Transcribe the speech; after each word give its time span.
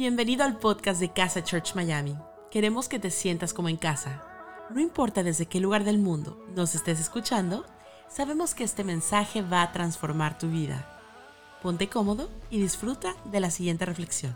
Bienvenido 0.00 0.44
al 0.44 0.56
podcast 0.56 0.98
de 0.98 1.12
Casa 1.12 1.44
Church 1.44 1.74
Miami. 1.74 2.16
Queremos 2.50 2.88
que 2.88 2.98
te 2.98 3.10
sientas 3.10 3.52
como 3.52 3.68
en 3.68 3.76
casa. 3.76 4.22
No 4.70 4.80
importa 4.80 5.22
desde 5.22 5.44
qué 5.44 5.60
lugar 5.60 5.84
del 5.84 5.98
mundo 5.98 6.42
nos 6.56 6.74
estés 6.74 6.98
escuchando, 6.98 7.66
sabemos 8.08 8.54
que 8.54 8.64
este 8.64 8.82
mensaje 8.82 9.42
va 9.42 9.60
a 9.60 9.72
transformar 9.72 10.38
tu 10.38 10.48
vida. 10.48 10.86
Ponte 11.62 11.90
cómodo 11.90 12.30
y 12.48 12.62
disfruta 12.62 13.14
de 13.26 13.40
la 13.40 13.50
siguiente 13.50 13.84
reflexión. 13.84 14.34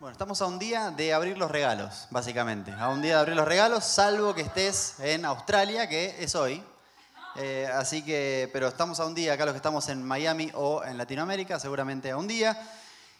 Bueno, 0.00 0.12
estamos 0.12 0.42
a 0.42 0.46
un 0.48 0.58
día 0.58 0.90
de 0.90 1.14
abrir 1.14 1.38
los 1.38 1.50
regalos, 1.50 2.06
básicamente. 2.10 2.72
A 2.72 2.90
un 2.90 3.00
día 3.00 3.14
de 3.14 3.20
abrir 3.20 3.36
los 3.36 3.48
regalos, 3.48 3.84
salvo 3.84 4.34
que 4.34 4.42
estés 4.42 5.00
en 5.00 5.24
Australia, 5.24 5.88
que 5.88 6.14
es 6.22 6.34
hoy. 6.34 6.62
Eh, 7.36 7.66
así 7.72 8.04
que, 8.04 8.50
pero 8.52 8.68
estamos 8.68 9.00
a 9.00 9.06
un 9.06 9.14
día, 9.14 9.32
acá 9.32 9.46
los 9.46 9.54
que 9.54 9.58
estamos 9.64 9.88
en 9.88 10.02
Miami 10.02 10.50
o 10.52 10.84
en 10.84 10.98
Latinoamérica, 10.98 11.58
seguramente 11.58 12.10
a 12.10 12.18
un 12.18 12.28
día. 12.28 12.60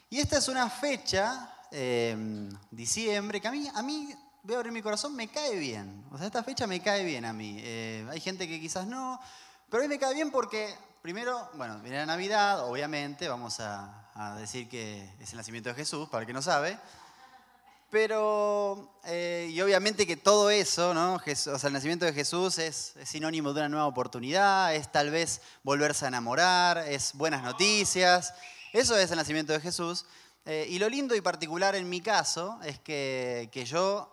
Y 0.09 0.20
esta 0.20 0.38
es 0.38 0.46
una 0.46 0.70
fecha, 0.70 1.52
em, 1.72 2.48
diciembre, 2.70 3.40
que 3.40 3.49
a 3.49 3.50
mí, 3.50 3.68
a 3.75 3.82
mí, 3.82 4.14
voy 4.44 4.54
abrir 4.54 4.72
mi 4.72 4.80
corazón, 4.80 5.17
me 5.17 5.26
cae 5.26 5.57
bien. 5.57 6.04
O 6.13 6.17
sea, 6.17 6.29
esta 6.29 6.44
fecha 6.44 6.68
me 6.68 6.80
cae 6.80 7.04
bien 7.04 7.25
a 7.25 7.32
mí. 7.32 7.57
Eh, 7.58 8.07
hay 8.08 8.21
gente 8.21 8.46
que 8.46 8.61
quizás 8.61 8.86
no, 8.86 9.21
pero 9.68 9.82
a 9.82 9.86
mí 9.86 9.93
me 9.93 9.99
cae 9.99 10.14
bien 10.14 10.30
porque, 10.30 10.72
primero, 11.03 11.50
bueno, 11.54 11.80
viene 11.80 11.99
la 11.99 12.07
Navidad, 12.07 12.68
obviamente, 12.68 13.29
vamos 13.29 13.58
a, 13.58 14.03
decir 14.39 14.68
que 14.68 15.13
es 15.21 15.32
el 15.32 15.36
nacimiento 15.36 15.68
de 15.68 15.75
Jesús, 15.75 16.08
para 16.08 16.22
el 16.22 16.27
que 16.27 16.32
no 16.32 16.41
sabe. 16.41 16.79
Pero, 17.91 19.00
eh, 19.04 19.49
y 19.50 19.61
obviamente 19.61 20.07
que 20.07 20.16
todo 20.16 20.50
eso, 20.50 20.94
¿no? 20.94 21.14
o 21.16 21.35
sea, 21.35 21.66
el 21.66 21.72
nacimiento 21.72 22.04
de 22.04 22.13
Jesús 22.13 22.58
es, 22.58 22.94
es, 22.96 23.08
sinónimo 23.08 23.52
de 23.52 23.61
una 23.61 23.68
nueva 23.68 23.86
oportunidad, 23.86 24.75
es 24.75 24.91
tal 24.91 25.11
vez 25.11 25.43
volverse 25.63 26.04
a 26.04 26.08
enamorar, 26.08 26.79
es 26.79 27.13
buenas 27.14 27.43
noticias, 27.43 28.32
eso 28.80 28.96
es 28.96 29.11
el 29.11 29.16
nacimiento 29.16 29.53
de 29.53 29.61
Jesús. 29.61 30.04
Eh, 30.44 30.66
y 30.68 30.79
lo 30.79 30.89
lindo 30.89 31.14
y 31.14 31.21
particular 31.21 31.75
en 31.75 31.89
mi 31.89 32.00
caso 32.00 32.58
es 32.62 32.78
que, 32.78 33.50
yo, 33.66 34.12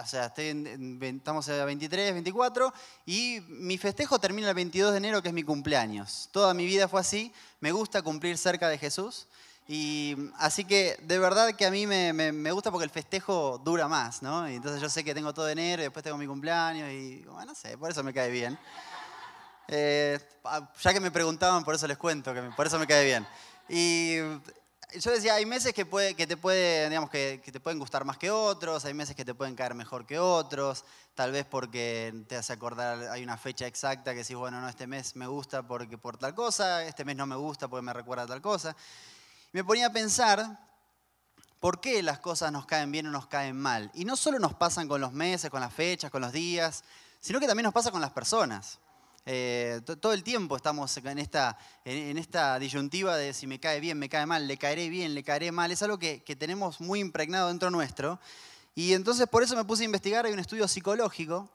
o 0.00 0.06
sea, 0.06 0.32
estamos 0.36 1.48
a 1.48 1.64
23, 1.64 2.12
24, 2.12 2.72
y 3.04 3.40
mi 3.48 3.76
festejo 3.76 4.18
termina 4.18 4.48
el 4.48 4.54
22 4.54 4.92
de 4.92 4.98
enero, 4.98 5.22
que 5.22 5.28
es 5.28 5.34
mi 5.34 5.42
cumpleaños. 5.42 6.28
Toda 6.32 6.54
mi 6.54 6.64
vida 6.64 6.88
fue 6.88 7.00
así, 7.00 7.32
me 7.60 7.72
gusta 7.72 8.02
cumplir 8.02 8.38
cerca 8.38 8.68
de 8.68 8.78
Jesús. 8.78 9.26
Y 9.68 10.16
así 10.38 10.64
que 10.64 10.96
de 11.02 11.18
verdad 11.18 11.52
que 11.54 11.66
a 11.66 11.72
mí 11.72 11.88
me, 11.88 12.52
gusta 12.52 12.70
porque 12.70 12.84
el 12.84 12.90
festejo 12.90 13.60
dura 13.64 13.88
más, 13.88 14.22
¿no? 14.22 14.48
Y 14.48 14.54
entonces 14.54 14.80
yo 14.80 14.88
sé 14.88 15.02
que 15.02 15.12
tengo 15.12 15.34
todo 15.34 15.48
enero 15.48 15.82
y 15.82 15.86
después 15.86 16.04
tengo 16.04 16.16
mi 16.16 16.26
cumpleaños 16.26 16.88
y, 16.92 17.24
bueno, 17.24 17.46
no 17.46 17.54
sé, 17.56 17.76
por 17.76 17.90
eso 17.90 18.04
me 18.04 18.14
cae 18.14 18.30
bien. 18.30 18.56
Eh, 19.66 20.20
ya 20.80 20.92
que 20.92 21.00
me 21.00 21.10
preguntaban, 21.10 21.64
por 21.64 21.74
eso 21.74 21.88
les 21.88 21.98
cuento, 21.98 22.32
que 22.32 22.40
por 22.56 22.68
eso 22.68 22.78
me 22.78 22.86
cae 22.86 23.04
bien. 23.04 23.26
Y 23.68 24.16
yo 25.00 25.10
decía, 25.10 25.34
hay 25.34 25.46
meses 25.46 25.72
que, 25.72 25.84
te 25.84 26.36
puede, 26.36 26.88
digamos, 26.88 27.10
que, 27.10 27.42
te 27.44 27.60
pueden 27.60 27.78
gustar 27.78 28.04
más 28.04 28.16
que 28.16 28.30
otros, 28.30 28.84
hay 28.84 28.94
meses 28.94 29.16
que 29.16 29.24
te 29.24 29.34
pueden 29.34 29.54
caer 29.54 29.74
mejor 29.74 30.06
que 30.06 30.18
otros, 30.18 30.84
tal 31.14 31.32
vez 31.32 31.44
porque 31.44 32.24
te 32.28 32.36
hace 32.36 32.52
acordar, 32.52 33.08
hay 33.10 33.22
una 33.22 33.36
fecha 33.36 33.66
exacta 33.66 34.12
que 34.12 34.18
decís, 34.20 34.36
bueno, 34.36 34.60
no, 34.60 34.68
este 34.68 34.86
mes 34.86 35.16
me 35.16 35.26
gusta 35.26 35.62
porque 35.62 35.98
por 35.98 36.16
tal 36.16 36.34
cosa, 36.34 36.84
este 36.84 37.04
mes 37.04 37.16
no 37.16 37.26
me 37.26 37.36
gusta 37.36 37.68
porque 37.68 37.82
me 37.82 37.92
recuerda 37.92 38.26
tal 38.26 38.40
cosa. 38.40 38.76
me 39.52 39.64
ponía 39.64 39.88
a 39.88 39.92
pensar 39.92 40.58
por 41.60 41.80
qué 41.80 42.02
las 42.02 42.20
cosas 42.20 42.52
nos 42.52 42.66
caen 42.66 42.92
bien 42.92 43.06
o 43.08 43.10
nos 43.10 43.26
caen 43.26 43.56
mal. 43.56 43.90
Y 43.94 44.04
no 44.04 44.16
solo 44.16 44.38
nos 44.38 44.54
pasan 44.54 44.88
con 44.88 45.00
los 45.00 45.12
meses, 45.12 45.50
con 45.50 45.60
las 45.60 45.72
fechas, 45.72 46.10
con 46.10 46.22
los 46.22 46.32
días, 46.32 46.84
sino 47.20 47.40
que 47.40 47.46
también 47.46 47.64
nos 47.64 47.74
pasa 47.74 47.90
con 47.90 48.00
las 48.00 48.12
personas. 48.12 48.78
Eh, 49.28 49.80
todo 50.00 50.12
el 50.12 50.22
tiempo 50.22 50.54
estamos 50.54 50.96
en 50.98 51.18
esta, 51.18 51.58
disyuntiva 52.60 53.16
de 53.16 53.34
si 53.34 53.48
me 53.48 53.58
cae 53.58 53.80
bien, 53.80 53.98
me 53.98 54.08
cae 54.08 54.24
mal, 54.24 54.46
le 54.46 54.56
caeré 54.56 54.88
bien, 54.88 55.14
le 55.14 55.24
caeré 55.24 55.50
mal. 55.50 55.72
Es 55.72 55.82
algo 55.82 55.98
que, 55.98 56.20
tenemos 56.38 56.80
muy 56.80 57.00
impregnado 57.00 57.48
dentro 57.48 57.68
nuestro. 57.70 58.20
Y 58.76 58.92
entonces 58.92 59.26
por 59.26 59.42
eso 59.42 59.56
me 59.56 59.64
puse 59.64 59.82
a 59.82 59.86
investigar, 59.86 60.26
hay 60.26 60.32
un 60.32 60.38
estudio 60.38 60.68
psicológico, 60.68 61.50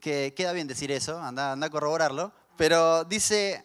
que 0.00 0.34
queda 0.36 0.52
bien 0.52 0.66
decir 0.66 0.90
eso, 0.90 1.20
anda, 1.20 1.52
anda 1.52 1.68
a 1.68 1.70
corroborarlo, 1.70 2.32
pero 2.56 3.04
dice 3.04 3.64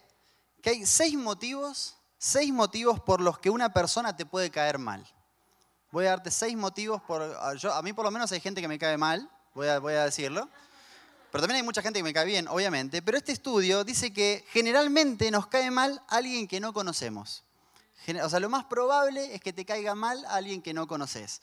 que 0.62 0.70
hay 0.70 0.86
seis 0.86 1.16
motivos, 1.16 1.96
seis 2.18 2.52
motivos 2.52 3.00
por 3.00 3.20
los 3.20 3.38
que 3.38 3.50
una 3.50 3.72
persona 3.72 4.16
te 4.16 4.26
puede 4.26 4.50
caer 4.50 4.78
mal. 4.78 5.04
Voy 5.90 6.06
a 6.06 6.10
darte 6.10 6.30
seis 6.30 6.56
motivos 6.56 7.02
por... 7.02 7.22
a 7.22 7.82
mí 7.82 7.92
por 7.92 8.04
lo 8.04 8.10
menos 8.10 8.30
hay 8.32 8.40
gente 8.40 8.60
que 8.60 8.68
me 8.68 8.78
cae 8.78 8.96
mal, 8.96 9.28
voy 9.54 9.66
a 9.66 10.04
decirlo. 10.04 10.48
Pero 11.34 11.42
también 11.42 11.56
hay 11.56 11.62
mucha 11.64 11.82
gente 11.82 11.98
que 11.98 12.04
me 12.04 12.14
cae 12.14 12.26
bien, 12.26 12.46
obviamente. 12.46 13.02
Pero 13.02 13.18
este 13.18 13.32
estudio 13.32 13.82
dice 13.82 14.12
que 14.12 14.44
generalmente 14.50 15.32
nos 15.32 15.48
cae 15.48 15.68
mal 15.68 16.00
alguien 16.06 16.46
que 16.46 16.60
no 16.60 16.72
conocemos. 16.72 17.42
O 18.22 18.28
sea, 18.28 18.38
lo 18.38 18.48
más 18.48 18.66
probable 18.66 19.34
es 19.34 19.40
que 19.40 19.52
te 19.52 19.64
caiga 19.64 19.96
mal 19.96 20.24
alguien 20.28 20.62
que 20.62 20.72
no 20.72 20.86
conoces. 20.86 21.42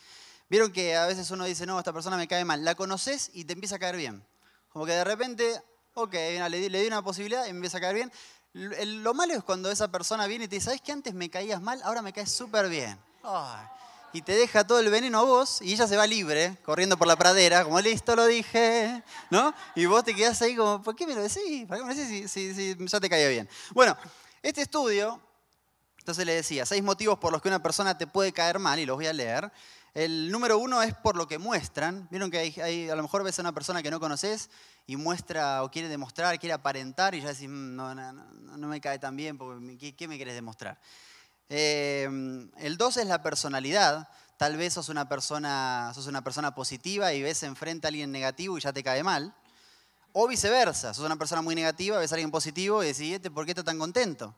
Vieron 0.50 0.72
que 0.72 0.96
a 0.96 1.08
veces 1.08 1.30
uno 1.32 1.44
dice, 1.44 1.66
no, 1.66 1.78
esta 1.78 1.92
persona 1.92 2.16
me 2.16 2.30
cae 2.30 2.46
mal. 2.46 2.64
La 2.64 2.74
conoces 2.74 3.32
y 3.34 3.44
te 3.44 3.52
empieza 3.52 3.76
a 3.76 3.80
caer 3.80 3.98
bien. 3.98 4.26
Como 4.72 4.86
que 4.86 4.94
de 4.94 5.04
repente, 5.04 5.62
ok, 5.96 6.14
le, 6.14 6.70
di, 6.70 6.88
una 6.88 7.02
posibilidad 7.02 7.46
y 7.48 7.52
me 7.52 7.58
empieza 7.58 7.80
a 7.80 7.82
caer 7.82 7.96
bien. 7.96 8.12
Lo 8.54 9.14
malo 9.14 9.34
es 9.34 9.44
cuando 9.44 9.70
esa 9.70 9.92
persona 9.92 10.26
viene 10.26 10.46
y 10.46 10.48
te 10.48 10.56
dice, 10.56 10.68
¿sabes 10.68 10.80
que 10.80 10.94
antes 10.94 11.14
me 11.14 11.30
caías 11.30 11.62
mal? 11.62 11.82
Ahora 11.84 12.02
me 12.02 12.14
caes 12.14 12.32
súper 12.32 12.70
bien. 12.70 12.98
Ay, 13.24 13.66
y 14.14 14.22
te 14.22 14.34
deja 14.34 14.66
todo 14.66 14.80
el 14.80 14.90
veneno 14.90 15.20
a 15.20 15.24
vos 15.24 15.62
y 15.62 15.74
ella 15.74 15.88
se 15.88 15.96
va 15.96 16.06
libre, 16.08 16.58
corriendo 16.64 16.98
por 16.98 17.08
la 17.08 17.16
pradera, 17.16 17.64
como 17.64 17.80
listo 17.80 18.16
lo 18.16 18.26
dije, 18.26 19.04
¿no? 19.30 19.54
Y 19.76 19.86
vos 19.86 20.04
te 20.04 20.14
quedás 20.14 20.42
ahí 20.42 20.56
como, 20.56 20.82
¿por 20.82 20.96
qué 20.96 21.08
me 21.08 21.16
lo 21.16 21.22
decís? 21.22 21.66
¿Por 21.68 21.78
qué 21.78 21.84
me 21.84 21.94
lo 21.94 22.02
decís 22.02 22.32
si, 22.32 22.54
si, 22.54 22.76
ya 22.80 23.00
te 23.00 23.10
caía 23.10 23.30
bien? 23.30 23.50
Bueno, 23.74 23.98
este 24.42 24.62
estudio, 24.62 25.22
entonces 26.00 26.26
le 26.26 26.34
decía, 26.34 26.66
seis 26.66 26.84
motivos 26.84 27.20
por 27.20 27.32
los 27.32 27.42
que 27.42 27.48
una 27.48 27.62
persona 27.62 27.98
te 27.98 28.08
puede 28.08 28.34
caer 28.34 28.60
mal, 28.60 28.80
y 28.80 28.86
los 28.86 28.98
voy 28.98 29.08
a 29.08 29.14
leer. 29.14 29.52
El 29.94 30.32
número 30.32 30.58
uno 30.58 30.82
es 30.82 30.94
por 30.94 31.18
lo 31.18 31.28
que 31.28 31.38
muestran. 31.38 32.08
Vieron 32.10 32.32
que 32.32 32.38
hay, 32.38 32.90
a 32.90 32.96
lo 32.96 33.02
mejor 33.02 33.24
ves 33.24 33.38
a 33.40 33.42
una 33.42 33.52
persona 33.52 33.84
que 33.84 33.92
no 33.92 34.00
conoces 34.00 34.50
y 34.88 34.96
muestra 34.96 35.64
o 35.64 35.70
quiere 35.70 35.90
demostrar, 35.90 36.40
quiere 36.40 36.54
aparentar 36.54 37.14
y 37.14 37.22
ya 37.22 37.28
decís, 37.28 37.50
mm, 37.50 37.76
no, 37.76 37.94
no, 37.94 38.14
no, 38.14 38.58
no 38.58 38.68
me 38.68 38.80
cae 38.80 39.00
tan 39.00 39.18
bien, 39.18 39.38
porque 39.38 39.78
¿qué, 39.78 39.96
qué 39.96 40.08
me 40.08 40.16
quieres 40.16 40.34
demostrar? 40.34 40.80
Em, 41.54 42.50
el 42.60 42.78
2 42.78 42.96
es 42.96 43.08
la 43.08 43.22
personalidad. 43.22 44.08
Tal 44.38 44.56
vez 44.56 44.74
sos 44.74 44.88
una, 44.88 45.10
persona, 45.10 45.92
sos 45.94 46.08
una 46.08 46.24
persona 46.24 46.56
positiva 46.56 47.12
y 47.12 47.22
ves 47.22 47.44
enfrente 47.44 47.88
a 47.88 47.90
alguien 47.90 48.10
negativo 48.10 48.58
y 48.58 48.62
ya 48.62 48.72
te 48.72 48.82
cae 48.82 49.04
mal. 49.04 49.36
O 50.14 50.30
viceversa, 50.30 50.94
sos 50.94 51.06
una 51.06 51.18
persona 51.18 51.42
muy 51.42 51.54
negativa, 51.54 52.00
ves 52.00 52.14
a 52.14 52.16
alguien 52.16 52.32
positivo 52.32 52.82
y 52.82 52.88
decís, 52.88 53.16
este, 53.16 53.30
¿por 53.30 53.44
qué 53.44 53.52
está 53.52 53.66
tan 53.66 53.78
contento? 53.78 54.34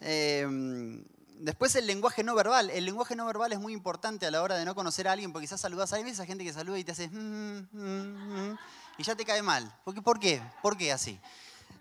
Em, 0.00 1.04
después 1.40 1.74
el 1.76 1.86
lenguaje 1.86 2.24
no 2.24 2.34
verbal. 2.34 2.70
El 2.70 2.86
lenguaje 2.86 3.14
no 3.14 3.26
verbal 3.26 3.52
es 3.52 3.60
muy 3.60 3.74
importante 3.74 4.24
a 4.24 4.30
la 4.30 4.40
hora 4.40 4.56
de 4.56 4.64
no 4.64 4.74
conocer 4.74 5.08
a 5.08 5.12
alguien 5.12 5.34
porque 5.34 5.46
quizás 5.46 5.60
saludas 5.60 5.92
a 5.92 5.96
alguien, 5.96 6.14
esa 6.14 6.24
gente 6.24 6.42
que 6.42 6.54
saluda 6.54 6.78
y 6.78 6.84
te 6.84 6.92
hace 6.92 7.08
mm, 7.10 7.68
mm, 7.70 8.50
mm", 8.50 8.58
y 8.96 9.02
ya 9.02 9.14
te 9.14 9.26
cae 9.26 9.42
mal. 9.42 9.70
¿Por 9.84 9.94
qué? 9.94 10.00
¿Por 10.00 10.18
qué, 10.18 10.42
¿Por 10.62 10.78
qué 10.78 10.90
así? 10.90 11.20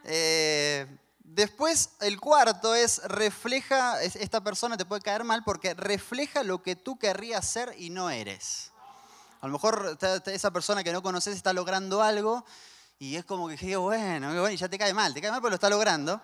Eh, 0.04 0.86
Después, 1.32 1.92
el 2.02 2.20
cuarto 2.20 2.74
es 2.74 3.04
refleja, 3.04 4.02
esta 4.02 4.42
persona 4.42 4.78
te 4.78 4.86
puede 4.86 5.04
caer 5.04 5.24
mal 5.24 5.44
porque 5.44 5.76
refleja 5.76 6.44
lo 6.44 6.64
que 6.64 6.76
tú 6.76 6.98
querrías 6.98 7.48
ser 7.48 7.76
y 7.78 7.92
no 7.92 8.10
eres. 8.10 8.72
A 9.40 9.46
lo 9.46 9.54
mejor 9.54 9.98
esa 10.26 10.52
persona 10.52 10.84
que 10.84 10.92
no 10.92 11.04
conoces 11.04 11.36
está 11.36 11.54
logrando 11.54 12.02
algo 12.02 12.44
y 12.98 13.16
es 13.16 13.26
como 13.26 13.48
que, 13.48 13.78
bueno, 13.78 14.50
y 14.50 14.58
ya 14.58 14.68
te 14.68 14.80
cae 14.80 14.92
mal, 14.92 15.14
te 15.14 15.22
cae 15.22 15.30
mal 15.30 15.40
porque 15.40 15.52
lo 15.52 15.56
está 15.56 15.70
logrando. 15.70 16.20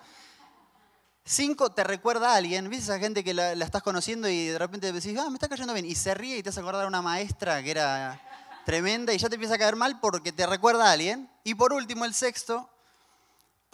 Cinco, 1.24 1.72
te 1.72 1.84
recuerda 1.84 2.34
a 2.34 2.36
alguien, 2.38 2.68
¿viste 2.68 2.86
esa 2.86 3.00
gente 3.00 3.24
que 3.24 3.36
la, 3.36 3.52
estás 3.52 3.84
conociendo 3.84 4.28
y 4.28 4.48
de 4.48 4.58
repente 4.58 4.92
decís, 4.92 5.16
ah, 5.20 5.30
me 5.30 5.36
está 5.36 5.48
cayendo 5.48 5.74
bien, 5.74 5.86
y 5.86 5.94
se 5.94 6.16
ríe 6.16 6.38
y 6.38 6.44
te 6.44 6.50
hace 6.50 6.62
acordar 6.62 6.84
a 6.84 6.88
una 6.88 7.04
maestra 7.04 7.62
que 7.62 7.70
era 7.70 8.20
tremenda 8.66 9.14
y 9.14 9.20
ya 9.20 9.30
te 9.30 9.36
empieza 9.36 9.54
a 9.54 9.60
caer 9.60 9.76
mal 9.76 10.00
porque 10.00 10.32
te 10.32 10.48
recuerda 10.48 10.90
a 10.90 10.94
alguien. 10.94 11.30
Y 11.44 11.54
por 11.54 11.74
último, 11.74 12.06
el 12.06 12.16
sexto, 12.16 12.70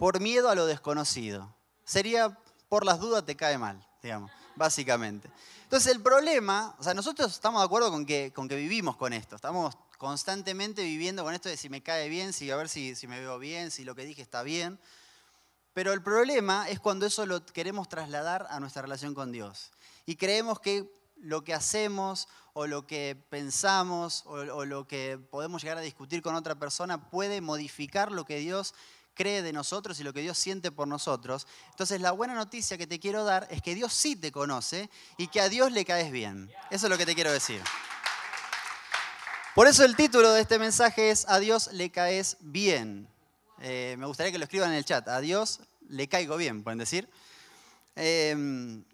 por 0.02 0.18
miedo 0.18 0.50
a 0.50 0.56
lo 0.56 0.66
desconocido. 0.66 1.54
Sería 1.84 2.36
por 2.68 2.84
las 2.84 2.98
dudas 2.98 3.24
te 3.24 3.36
cae 3.36 3.56
mal, 3.56 3.86
digamos, 4.02 4.32
básicamente. 4.56 5.30
Entonces 5.62 5.94
el 5.94 6.02
problema, 6.02 6.74
o 6.80 6.82
sea, 6.82 6.92
nosotros 6.92 7.30
estamos 7.30 7.60
de 7.60 7.66
acuerdo 7.66 7.88
con 7.92 8.04
que, 8.04 8.32
con 8.34 8.48
que 8.48 8.56
vivimos 8.56 8.96
con 8.96 9.12
esto, 9.12 9.36
estamos 9.36 9.78
constantemente 9.98 10.82
viviendo 10.82 11.22
con 11.22 11.34
esto 11.34 11.48
de 11.48 11.56
si 11.56 11.68
me 11.68 11.84
cae 11.84 12.08
bien, 12.08 12.32
si 12.32 12.50
a 12.50 12.56
ver 12.56 12.68
si, 12.68 12.96
si 12.96 13.06
me 13.06 13.20
veo 13.20 13.38
bien, 13.38 13.70
si 13.70 13.84
lo 13.84 13.94
que 13.94 14.04
dije 14.04 14.22
está 14.22 14.42
bien. 14.42 14.80
Pero 15.72 15.92
el 15.92 16.02
problema 16.02 16.68
es 16.68 16.80
cuando 16.80 17.06
eso 17.06 17.24
lo 17.24 17.46
queremos 17.46 17.88
trasladar 17.88 18.48
a 18.50 18.58
nuestra 18.58 18.82
relación 18.82 19.14
con 19.14 19.30
Dios. 19.30 19.70
Y 20.04 20.16
creemos 20.16 20.58
que 20.58 20.92
lo 21.14 21.44
que 21.44 21.54
hacemos 21.54 22.26
o 22.54 22.66
lo 22.66 22.88
que 22.88 23.16
pensamos 23.30 24.24
o, 24.26 24.32
o, 24.32 24.64
lo 24.64 24.88
que 24.88 25.20
podemos 25.30 25.62
llegar 25.62 25.78
a 25.78 25.82
discutir 25.82 26.22
con 26.22 26.34
otra 26.34 26.56
persona 26.56 27.08
puede 27.08 27.40
modificar 27.40 28.10
lo 28.10 28.24
que 28.24 28.38
Dios 28.38 28.74
cree 29.14 29.42
de 29.42 29.52
nosotros 29.52 29.98
y 30.00 30.04
lo 30.04 30.12
que 30.12 30.20
Dios 30.20 30.38
siente 30.38 30.70
por 30.72 30.88
nosotros. 30.88 31.46
Entonces 31.70 32.00
la 32.00 32.12
buena 32.12 32.34
noticia 32.34 32.78
que 32.78 32.86
te 32.86 32.98
quiero 32.98 33.24
dar 33.24 33.46
es 33.50 33.62
que 33.62 33.74
Dios 33.74 33.92
sí 33.92 34.16
te 34.16 34.32
conoce 34.32 34.90
y 35.16 35.28
que 35.28 35.40
a 35.40 35.48
Dios 35.48 35.72
le 35.72 35.84
caes 35.84 36.10
bien. 36.10 36.50
Eso 36.70 36.86
es 36.86 36.90
lo 36.90 36.98
que 36.98 37.06
te 37.06 37.14
quiero 37.14 37.32
decir. 37.32 37.62
Por 39.54 39.66
eso 39.66 39.84
el 39.84 39.96
título 39.96 40.32
de 40.32 40.40
este 40.40 40.58
mensaje 40.58 41.10
es 41.10 41.28
A 41.28 41.38
Dios 41.38 41.70
le 41.72 41.90
caes 41.90 42.38
bien. 42.40 43.06
Eh, 43.60 43.96
me 43.98 44.06
gustaría 44.06 44.32
que 44.32 44.38
lo 44.38 44.44
escriban 44.44 44.70
en 44.70 44.76
el 44.76 44.84
chat. 44.84 45.06
A 45.08 45.20
Dios 45.20 45.60
le 45.88 46.08
caigo 46.08 46.36
bien, 46.36 46.64
pueden 46.64 46.78
decir. 46.78 47.08
Em, 47.94 48.84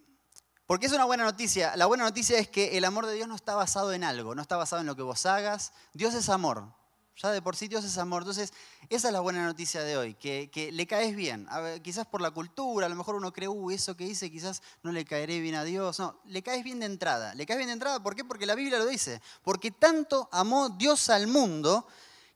Porque 0.66 0.86
es 0.86 0.92
una 0.92 1.04
buena 1.04 1.24
noticia. 1.24 1.76
La 1.76 1.86
buena 1.86 2.04
noticia 2.04 2.38
es 2.38 2.48
que 2.48 2.76
el 2.76 2.84
amor 2.84 3.06
de 3.06 3.14
Dios 3.14 3.28
no 3.28 3.36
está 3.36 3.54
basado 3.54 3.92
en 3.92 4.04
algo, 4.04 4.34
no 4.34 4.42
está 4.42 4.56
basado 4.56 4.80
en 4.80 4.86
lo 4.86 4.96
que 4.96 5.02
vos 5.02 5.24
hagas. 5.26 5.72
Dios 5.94 6.12
es 6.14 6.28
amor. 6.28 6.77
Ya 7.20 7.32
de 7.32 7.42
por 7.42 7.56
sí 7.56 7.66
Dios 7.66 7.84
es 7.84 7.98
amor. 7.98 8.22
Entonces, 8.22 8.52
esa 8.88 9.08
es 9.08 9.12
la 9.12 9.20
buena 9.20 9.44
noticia 9.44 9.82
de 9.82 9.96
hoy, 9.96 10.14
que, 10.14 10.70
le 10.72 10.86
caes 10.86 11.16
bien. 11.16 11.48
quizás 11.82 12.06
por 12.06 12.20
la 12.20 12.30
cultura, 12.30 12.86
a 12.86 12.88
lo 12.88 12.94
mejor 12.94 13.16
uno 13.16 13.32
cree, 13.32 13.48
uy, 13.48 13.74
eso 13.74 13.96
que 13.96 14.04
hice 14.04 14.30
quizás 14.30 14.62
no 14.84 14.92
le 14.92 15.04
caeré 15.04 15.40
bien 15.40 15.56
a 15.56 15.64
Dios. 15.64 15.98
No, 15.98 16.20
le 16.26 16.42
caes 16.42 16.62
bien 16.62 16.78
de 16.78 16.86
entrada. 16.86 17.34
Le 17.34 17.44
caes 17.44 17.58
bien 17.58 17.68
de 17.68 17.72
entrada, 17.72 18.00
¿por 18.00 18.14
qué? 18.14 18.24
Porque 18.24 18.46
la 18.46 18.54
Biblia 18.54 18.78
lo 18.78 18.86
dice. 18.86 19.20
Porque 19.42 19.72
tanto 19.72 20.28
amó 20.30 20.68
Dios 20.68 21.10
al 21.10 21.26
mundo 21.26 21.88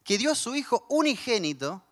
que 0.03 0.19
dio 0.19 0.33
a 0.33 0.35
su 0.35 0.57
Hijo 0.57 0.85
unigénito 0.89 1.83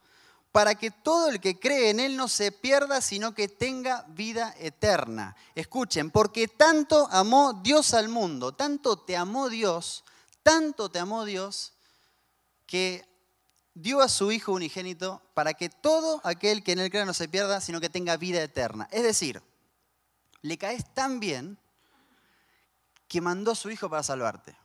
para 0.51 0.75
que 0.75 0.91
todo 0.91 1.29
el 1.29 1.41
que 1.41 1.61
cree 1.61 1.91
en 1.91 2.01
Él 2.01 2.17
no 2.17 2.27
se 2.27 2.51
pierda, 2.51 3.01
sino 3.01 3.35
que 3.35 3.47
tenga 3.47 4.05
vida 4.09 4.53
eterna. 4.59 5.37
Escuchen, 5.55 6.11
porque 6.11 6.49
tanto 6.49 7.09
amó 7.13 7.61
Dios 7.63 7.95
al 7.95 8.09
mundo, 8.09 8.53
tanto 8.53 8.99
te 8.99 9.17
amó 9.17 9.49
Dios, 9.49 10.03
tanto 10.43 10.91
te 10.91 10.99
amó 10.99 11.25
Dios, 11.25 11.73
que 12.71 13.05
dio 13.75 14.01
a 14.01 14.09
su 14.09 14.31
Hijo 14.31 14.53
unigénito 14.53 15.21
para 15.35 15.55
que 15.55 15.69
todo 15.69 16.21
aquel 16.23 16.63
que 16.63 16.71
en 16.71 16.79
Él 16.79 16.89
crea 16.89 17.05
no 17.05 17.13
se 17.13 17.29
pierda, 17.29 17.61
sino 17.61 17.81
que 17.81 17.91
tenga 17.91 18.17
vida 18.17 18.41
eterna. 18.41 18.89
Es 18.93 19.03
decir, 19.03 19.43
le 20.41 20.57
caes 20.57 20.85
tan 20.95 21.19
bien 21.19 21.59
que 23.09 23.21
mandó 23.21 23.51
a 23.51 23.57
su 23.57 23.71
Hijo 23.71 23.91
para 23.91 24.05
salvarte. 24.05 24.57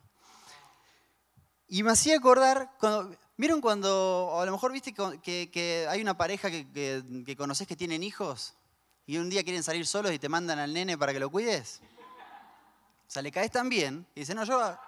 Y 1.66 1.82
me 1.82 1.90
hacía 1.90 2.16
acordar, 2.16 2.70
cuando, 2.78 3.16
¿vieron 3.36 3.60
cuando, 3.60 4.38
a 4.40 4.46
lo 4.46 4.52
mejor 4.52 4.70
viste 4.70 4.94
que, 4.94 5.86
hay 5.90 6.00
una 6.00 6.16
pareja 6.16 6.48
que, 6.48 6.64
que, 7.26 7.36
conoces 7.36 7.66
que 7.66 7.74
tienen 7.74 8.04
hijos 8.04 8.54
y 9.04 9.16
un 9.16 9.28
día 9.28 9.42
quieren 9.42 9.64
salir 9.64 9.84
solos 9.84 10.12
y 10.12 10.20
te 10.20 10.28
mandan 10.28 10.60
al 10.60 10.72
nene 10.72 10.96
para 10.96 11.12
que 11.12 11.18
lo 11.18 11.28
cuides? 11.28 11.80
O 13.08 13.10
sea, 13.10 13.20
le 13.22 13.32
caes 13.32 13.50
tan 13.50 13.68
bien 13.68 14.06
y 14.14 14.20
dice, 14.20 14.32
no, 14.32 14.44
yo 14.44 14.78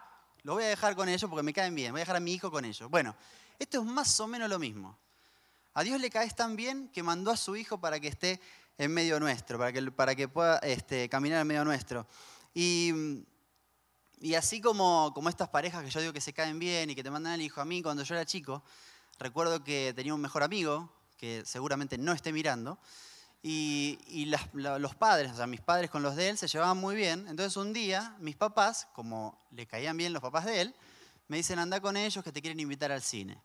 lo 0.42 0.54
voy 0.54 0.64
a 0.64 0.68
dejar 0.68 0.94
con 0.96 1.08
ellos 1.08 1.28
porque 1.28 1.42
me 1.42 1.52
caen 1.52 1.74
bien, 1.74 1.92
voy 1.92 2.00
a 2.00 2.02
dejar 2.02 2.16
a 2.16 2.20
mi 2.20 2.32
hijo 2.32 2.50
con 2.50 2.64
ellos. 2.64 2.88
Bueno, 2.90 3.14
esto 3.58 3.80
es 3.80 3.84
más 3.84 4.18
o 4.20 4.26
menos 4.26 4.48
lo 4.48 4.58
mismo. 4.58 4.98
A 5.74 5.82
Dios 5.82 6.00
le 6.00 6.10
caes 6.10 6.34
tan 6.34 6.56
bien 6.56 6.88
que 6.88 7.02
mandó 7.02 7.30
a 7.30 7.36
su 7.36 7.56
hijo 7.56 7.78
para 7.78 8.00
que 8.00 8.08
esté 8.08 8.40
en 8.78 8.92
medio 8.92 9.18
nuestro, 9.20 9.58
para 9.58 9.72
que, 9.72 9.90
para 9.90 10.14
que 10.14 10.28
pueda 10.28 10.58
este, 10.58 11.08
caminar 11.08 11.40
en 11.40 11.46
medio 11.46 11.64
nuestro. 11.64 12.06
Y, 12.54 13.24
y 14.20 14.34
así 14.34 14.60
como, 14.60 15.12
como 15.14 15.28
estas 15.28 15.48
parejas 15.48 15.84
que 15.84 15.90
yo 15.90 16.00
digo 16.00 16.12
que 16.12 16.20
se 16.20 16.32
caen 16.32 16.58
bien 16.58 16.90
y 16.90 16.94
que 16.94 17.02
te 17.02 17.10
mandan 17.10 17.34
al 17.34 17.40
hijo, 17.40 17.60
a 17.60 17.64
mí 17.64 17.82
cuando 17.82 18.02
yo 18.02 18.14
era 18.14 18.24
chico, 18.24 18.62
recuerdo 19.18 19.62
que 19.62 19.92
tenía 19.94 20.14
un 20.14 20.20
mejor 20.20 20.42
amigo, 20.42 20.92
que 21.16 21.42
seguramente 21.44 21.98
no 21.98 22.12
esté 22.12 22.32
mirando, 22.32 22.78
y, 23.42 24.26
los 24.52 24.94
padres, 24.96 25.32
o 25.32 25.36
sea, 25.36 25.46
mis 25.46 25.60
padres 25.60 25.90
con 25.90 26.02
los 26.02 26.16
de 26.16 26.30
él 26.30 26.38
se 26.38 26.48
llevaban 26.48 26.76
muy 26.76 26.96
bien. 26.96 27.26
Entonces 27.28 27.56
un 27.56 27.72
día 27.72 28.14
mis 28.18 28.36
papás, 28.36 28.88
como 28.92 29.38
le 29.52 29.66
caían 29.66 29.96
bien 29.96 30.12
los 30.12 30.22
papás 30.22 30.44
de 30.44 30.60
él, 30.62 30.74
me 31.28 31.36
dicen 31.36 31.58
anda 31.58 31.80
con 31.80 31.96
ellos 31.96 32.24
que 32.24 32.32
te 32.32 32.40
quieren 32.40 32.58
invitar 32.58 32.90
al 32.90 33.02
cine. 33.02 33.40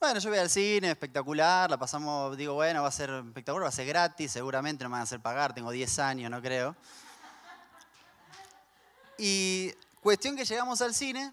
Bueno, 0.00 0.18
yo 0.18 0.28
voy 0.28 0.38
al 0.38 0.50
cine, 0.50 0.90
espectacular, 0.90 1.70
la 1.70 1.78
pasamos, 1.78 2.36
digo, 2.36 2.54
bueno, 2.54 2.82
va 2.82 2.88
a 2.88 2.92
ser 2.92 3.10
espectacular, 3.10 3.64
va 3.64 3.68
a 3.68 3.72
ser 3.72 3.86
gratis, 3.86 4.32
seguramente 4.32 4.84
no 4.84 4.90
me 4.90 4.94
van 4.94 5.00
a 5.00 5.04
hacer 5.04 5.20
pagar, 5.20 5.54
tengo 5.54 5.70
10 5.70 5.98
años, 6.00 6.30
no 6.30 6.42
creo. 6.42 6.76
Y 9.16 9.72
cuestión 10.00 10.36
que 10.36 10.44
llegamos 10.44 10.82
al 10.82 10.94
cine 10.94 11.32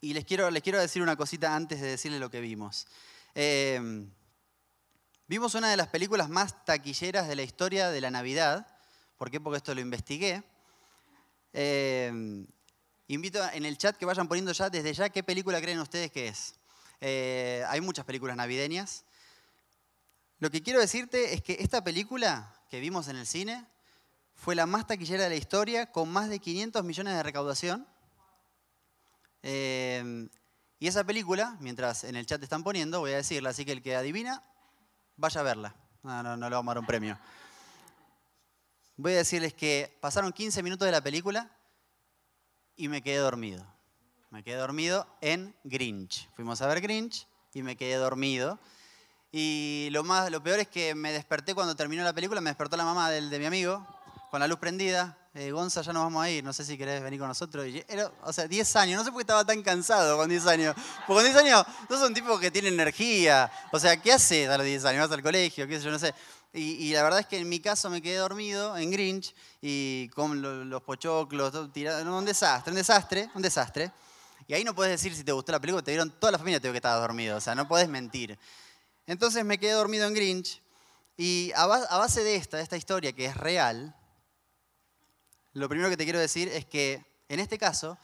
y 0.00 0.14
les 0.14 0.24
quiero, 0.24 0.50
les 0.50 0.62
quiero 0.62 0.80
decir 0.80 1.02
una 1.02 1.14
cosita 1.14 1.54
antes 1.54 1.80
de 1.80 1.88
decirles 1.88 2.18
lo 2.18 2.30
que 2.30 2.40
vimos. 2.40 2.86
Eh, 3.34 4.08
Vimos 5.28 5.54
una 5.54 5.70
de 5.70 5.76
las 5.76 5.86
películas 5.86 6.28
más 6.28 6.64
taquilleras 6.64 7.28
de 7.28 7.36
la 7.36 7.42
historia 7.42 7.90
de 7.90 8.00
la 8.00 8.10
Navidad. 8.10 8.66
¿Por 9.16 9.30
qué? 9.30 9.40
Porque 9.40 9.58
esto 9.58 9.74
lo 9.74 9.80
investigué. 9.80 10.42
Eh, 11.52 12.44
invito 13.06 13.40
en 13.52 13.64
el 13.64 13.78
chat 13.78 13.96
que 13.96 14.04
vayan 14.04 14.26
poniendo 14.26 14.52
ya 14.52 14.68
desde 14.68 14.92
ya 14.92 15.10
qué 15.10 15.22
película 15.22 15.60
creen 15.60 15.78
ustedes 15.78 16.10
que 16.10 16.28
es. 16.28 16.54
Eh, 17.00 17.64
hay 17.68 17.80
muchas 17.80 18.04
películas 18.04 18.36
navideñas. 18.36 19.04
Lo 20.38 20.50
que 20.50 20.60
quiero 20.60 20.80
decirte 20.80 21.34
es 21.34 21.42
que 21.42 21.56
esta 21.60 21.84
película 21.84 22.52
que 22.68 22.80
vimos 22.80 23.06
en 23.06 23.16
el 23.16 23.26
cine 23.26 23.64
fue 24.34 24.56
la 24.56 24.66
más 24.66 24.88
taquillera 24.88 25.22
de 25.22 25.30
la 25.30 25.36
historia 25.36 25.92
con 25.92 26.10
más 26.10 26.30
de 26.30 26.40
500 26.40 26.84
millones 26.84 27.14
de 27.14 27.22
recaudación. 27.22 27.86
Eh, 29.44 30.28
y 30.80 30.88
esa 30.88 31.04
película, 31.04 31.56
mientras 31.60 32.02
en 32.02 32.16
el 32.16 32.26
chat 32.26 32.42
están 32.42 32.64
poniendo, 32.64 32.98
voy 32.98 33.12
a 33.12 33.16
decirla, 33.16 33.50
así 33.50 33.64
que 33.64 33.70
el 33.70 33.82
que 33.82 33.94
adivina 33.94 34.42
vaya 35.16 35.40
a 35.40 35.44
verla. 35.44 35.74
No, 36.02 36.22
no, 36.22 36.36
no 36.36 36.48
le 36.48 36.56
vamos 36.56 36.70
a 36.70 36.74
dar 36.74 36.80
un 36.80 36.86
premio. 36.86 37.18
Voy 38.96 39.12
a 39.12 39.16
decirles 39.16 39.54
que 39.54 39.96
pasaron 40.00 40.32
15 40.32 40.62
minutos 40.62 40.86
de 40.86 40.92
la 40.92 41.00
película 41.00 41.50
y 42.76 42.88
me 42.88 43.02
quedé 43.02 43.16
dormido. 43.16 43.66
Me 44.30 44.42
quedé 44.42 44.56
dormido 44.56 45.06
en 45.20 45.54
Grinch. 45.64 46.28
Fuimos 46.34 46.62
a 46.62 46.66
ver 46.66 46.80
Grinch 46.80 47.26
y 47.52 47.62
me 47.62 47.76
quedé 47.76 47.96
dormido. 47.96 48.58
Y 49.30 49.88
lo, 49.92 50.04
más, 50.04 50.30
lo 50.30 50.42
peor 50.42 50.58
es 50.58 50.68
que 50.68 50.94
me 50.94 51.12
desperté 51.12 51.54
cuando 51.54 51.74
terminó 51.74 52.02
la 52.02 52.12
película, 52.12 52.40
me 52.40 52.50
despertó 52.50 52.76
la 52.76 52.84
mamá 52.84 53.10
de 53.10 53.38
mi 53.38 53.46
amigo, 53.46 53.86
con 54.32 54.40
la 54.40 54.48
luz 54.48 54.58
prendida. 54.58 55.14
Eh, 55.34 55.50
Gonza, 55.50 55.82
ya 55.82 55.92
nos 55.92 56.04
vamos 56.04 56.24
a 56.24 56.30
ir, 56.30 56.42
no 56.42 56.54
sé 56.54 56.64
si 56.64 56.78
querés 56.78 57.02
venir 57.02 57.20
con 57.20 57.28
nosotros. 57.28 57.66
o 58.22 58.32
sea, 58.32 58.48
10 58.48 58.76
años, 58.76 58.98
no 58.98 59.04
sé 59.04 59.10
por 59.10 59.18
qué 59.18 59.24
estaba 59.24 59.44
tan 59.44 59.62
cansado 59.62 60.16
con 60.16 60.26
10 60.26 60.46
años. 60.46 60.74
Porque 61.06 61.22
con 61.22 61.34
10 61.34 61.36
años, 61.36 61.66
sos 61.86 62.00
un 62.00 62.14
tipo 62.14 62.38
que 62.38 62.50
tiene 62.50 62.68
energía. 62.68 63.52
O 63.72 63.78
sea, 63.78 64.00
¿qué 64.00 64.10
haces 64.10 64.48
a 64.48 64.56
los 64.56 64.64
10 64.64 64.86
años? 64.86 65.06
Vas 65.06 65.18
al 65.18 65.22
colegio, 65.22 65.68
qué 65.68 65.76
sé 65.76 65.84
yo, 65.84 65.90
no 65.90 65.98
sé. 65.98 66.14
Y, 66.54 66.94
la 66.94 67.02
verdad 67.02 67.20
es 67.20 67.26
que 67.26 67.36
en 67.36 67.46
mi 67.46 67.60
caso 67.60 67.90
me 67.90 68.00
quedé 68.00 68.16
dormido 68.16 68.74
en 68.74 68.90
Grinch 68.90 69.34
y 69.60 70.08
con 70.14 70.40
los, 70.70 70.82
pochoclos, 70.82 71.70
tirado, 71.74 72.16
un 72.16 72.24
desastre, 72.24 72.70
un 72.70 72.76
desastre, 72.76 73.30
un 73.34 73.42
desastre. 73.42 73.92
Y 74.48 74.54
ahí 74.54 74.64
no 74.64 74.74
puedes 74.74 74.92
decir 74.92 75.14
si 75.14 75.24
te 75.24 75.32
gustó 75.32 75.52
la 75.52 75.60
película, 75.60 75.82
te 75.82 75.90
dieron 75.90 76.10
toda 76.10 76.32
la 76.32 76.38
familia, 76.38 76.58
te 76.58 76.70
que 76.70 76.76
estabas 76.76 77.02
dormido, 77.02 77.36
o 77.36 77.40
sea, 77.40 77.54
no 77.54 77.68
puedes 77.68 77.86
mentir. 77.86 78.38
Entonces 79.06 79.44
me 79.44 79.58
quedé 79.58 79.72
dormido 79.72 80.06
en 80.06 80.14
Grinch 80.14 80.62
y 81.18 81.52
a 81.54 81.66
base 81.66 82.24
de 82.24 82.36
esta, 82.36 82.56
de 82.56 82.62
esta 82.62 82.78
historia 82.78 83.12
que 83.12 83.26
es 83.26 83.36
real, 83.36 83.94
lo 85.54 85.68
primero 85.68 85.90
que 85.90 85.96
te 85.96 86.04
quiero 86.04 86.18
decir 86.18 86.48
es 86.48 86.64
que 86.66 87.04
en 87.32 87.40
este 87.40 87.56
caso, 87.56 87.96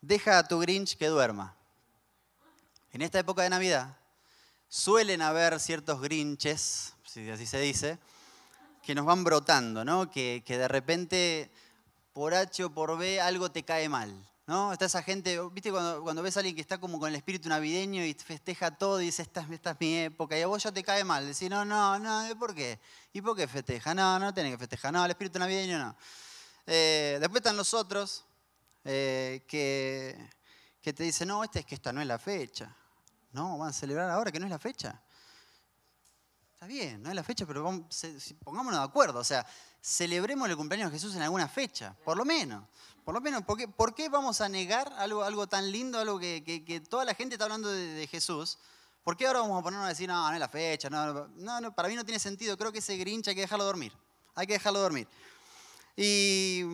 deja 0.00 0.36
a 0.36 0.48
tu 0.48 0.58
Grinch 0.58 0.96
que 0.96 1.06
duerma. 1.06 1.54
En 2.92 3.02
esta 3.02 3.20
época 3.20 3.42
de 3.42 3.50
Navidad 3.50 3.96
suelen 4.68 5.22
haber 5.22 5.60
ciertos 5.60 6.00
Grinches, 6.00 6.94
si 7.04 7.30
así 7.30 7.46
se 7.46 7.60
dice, 7.60 8.00
que 8.82 8.96
nos 8.96 9.06
van 9.06 9.22
brotando, 9.22 9.84
¿no? 9.84 10.10
Que, 10.10 10.42
de 10.44 10.66
repente 10.66 11.52
por 12.12 12.34
H 12.34 12.64
o 12.64 12.70
por 12.70 12.98
B 12.98 13.20
algo 13.20 13.48
te 13.52 13.62
cae 13.62 13.88
mal. 13.88 14.12
¿No? 14.48 14.72
Está 14.72 14.86
esa 14.86 15.04
gente, 15.04 15.40
viste 15.52 15.70
cuando, 15.70 16.22
ves 16.22 16.36
a 16.36 16.40
alguien 16.40 16.56
que 16.56 16.60
está 16.60 16.78
como 16.78 16.98
con 16.98 17.08
el 17.08 17.14
espíritu 17.14 17.48
navideño 17.48 18.04
y 18.04 18.12
festeja 18.12 18.72
todo 18.76 19.00
y 19.00 19.06
dice, 19.06 19.22
esta, 19.22 19.46
esta 19.52 19.70
es 19.70 19.76
mi 19.80 19.98
época, 19.98 20.36
y 20.36 20.42
a 20.42 20.48
vos 20.48 20.62
ya 20.62 20.72
te 20.72 20.82
cae 20.82 21.04
mal. 21.04 21.26
Decís, 21.26 21.48
no, 21.48 21.64
no, 21.64 21.98
no, 22.00 22.38
¿por 22.40 22.56
qué? 22.56 22.80
¿Y 23.12 23.22
por 23.22 23.36
qué 23.36 23.46
festeja? 23.46 23.94
No, 23.94 24.18
no 24.18 24.34
tiene 24.34 24.50
que 24.50 24.58
festejar, 24.58 24.92
no, 24.92 25.04
el 25.04 25.12
espíritu 25.12 25.38
navideño 25.38 25.78
no. 25.78 25.96
Eh, 26.66 27.18
después 27.20 27.40
están 27.40 27.56
los 27.56 27.74
otros 27.74 28.24
eh, 28.84 29.44
que, 29.46 30.30
que, 30.80 30.92
te 30.92 31.02
dicen, 31.02 31.28
no, 31.28 31.44
este 31.44 31.60
es 31.60 31.66
que 31.66 31.74
esta 31.74 31.92
no 31.92 32.00
es 32.00 32.06
la 32.06 32.18
fecha. 32.18 32.74
No, 33.32 33.58
van 33.58 33.70
a 33.70 33.72
celebrar 33.72 34.10
ahora 34.10 34.30
que 34.30 34.38
no 34.38 34.46
es 34.46 34.50
la 34.50 34.58
fecha. 34.58 35.00
Está 36.54 36.66
bien, 36.66 37.02
no 37.02 37.10
es 37.10 37.14
la 37.14 37.24
fecha, 37.24 37.44
pero 37.44 37.62
pongámonos 38.42 38.80
de 38.80 38.86
acuerdo. 38.86 39.18
O 39.18 39.24
sea, 39.24 39.44
celebremos 39.82 40.48
el 40.48 40.56
cumpleaños 40.56 40.90
de 40.90 40.96
Jesús 40.98 41.14
en 41.14 41.22
alguna 41.22 41.48
fecha, 41.48 41.94
por 42.04 42.16
lo 42.16 42.24
menos. 42.24 42.64
Por 43.04 43.14
lo 43.14 43.20
menos, 43.20 43.42
¿por 43.42 43.58
qué, 43.58 43.68
por 43.68 43.94
qué 43.94 44.08
vamos 44.08 44.40
a 44.40 44.48
negar 44.48 44.90
algo, 44.96 45.22
algo 45.22 45.46
tan 45.46 45.70
lindo, 45.70 45.98
algo 45.98 46.18
que, 46.18 46.42
que, 46.42 46.80
toda 46.80 47.04
la 47.04 47.14
gente 47.14 47.34
está 47.34 47.44
hablando 47.44 47.70
de, 47.70 48.06
Jesús? 48.06 48.56
¿Por 49.02 49.14
qué 49.14 49.26
ahora 49.26 49.40
vamos 49.40 49.60
a 49.60 49.62
ponernos 49.62 49.84
a 49.84 49.90
decir, 49.90 50.08
no, 50.08 50.26
no 50.26 50.32
es 50.32 50.40
la 50.40 50.48
fecha? 50.48 50.88
No, 50.88 51.28
no, 51.28 51.60
no, 51.60 51.74
para 51.74 51.88
mí 51.88 51.96
no 51.96 52.04
tiene 52.04 52.18
sentido. 52.18 52.56
Creo 52.56 52.72
que 52.72 52.78
ese 52.78 52.96
Grinch 52.96 53.28
hay 53.28 53.34
que 53.34 53.42
dejarlo 53.42 53.64
dormir. 53.64 53.92
Hay 54.34 54.46
que 54.46 54.54
dejarlo 54.54 54.80
dormir. 54.80 55.06
Y 55.96 56.64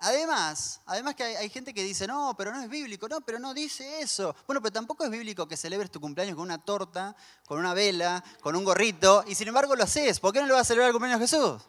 además, 0.00 0.82
además 0.84 1.14
que 1.14 1.24
hay, 1.24 1.48
gente 1.48 1.72
que 1.72 1.82
dice, 1.82 2.06
no, 2.06 2.34
pero 2.36 2.52
no 2.52 2.60
es 2.60 2.68
bíblico, 2.68 3.08
no, 3.08 3.22
pero 3.22 3.38
no 3.38 3.54
dice 3.54 4.00
eso. 4.00 4.36
Bueno, 4.46 4.60
pero 4.60 4.72
tampoco 4.72 5.04
es 5.04 5.10
bíblico 5.10 5.48
que 5.48 5.56
celebres 5.56 5.90
tu 5.90 6.00
cumpleaños 6.00 6.36
con 6.36 6.44
una 6.44 6.58
torta, 6.58 7.16
con 7.46 7.58
una 7.58 7.72
vela, 7.72 8.22
con 8.40 8.54
un 8.54 8.64
gorrito, 8.64 9.24
y 9.26 9.34
sin 9.34 9.48
embargo 9.48 9.74
lo 9.74 9.84
haces. 9.84 10.20
¿Por 10.20 10.32
qué 10.32 10.40
no 10.40 10.46
le 10.46 10.52
vas 10.52 10.62
a 10.62 10.64
celebrar 10.64 10.88
el 10.88 10.92
cumpleaños 10.92 11.18
a 11.18 11.20
Jesús? 11.22 11.62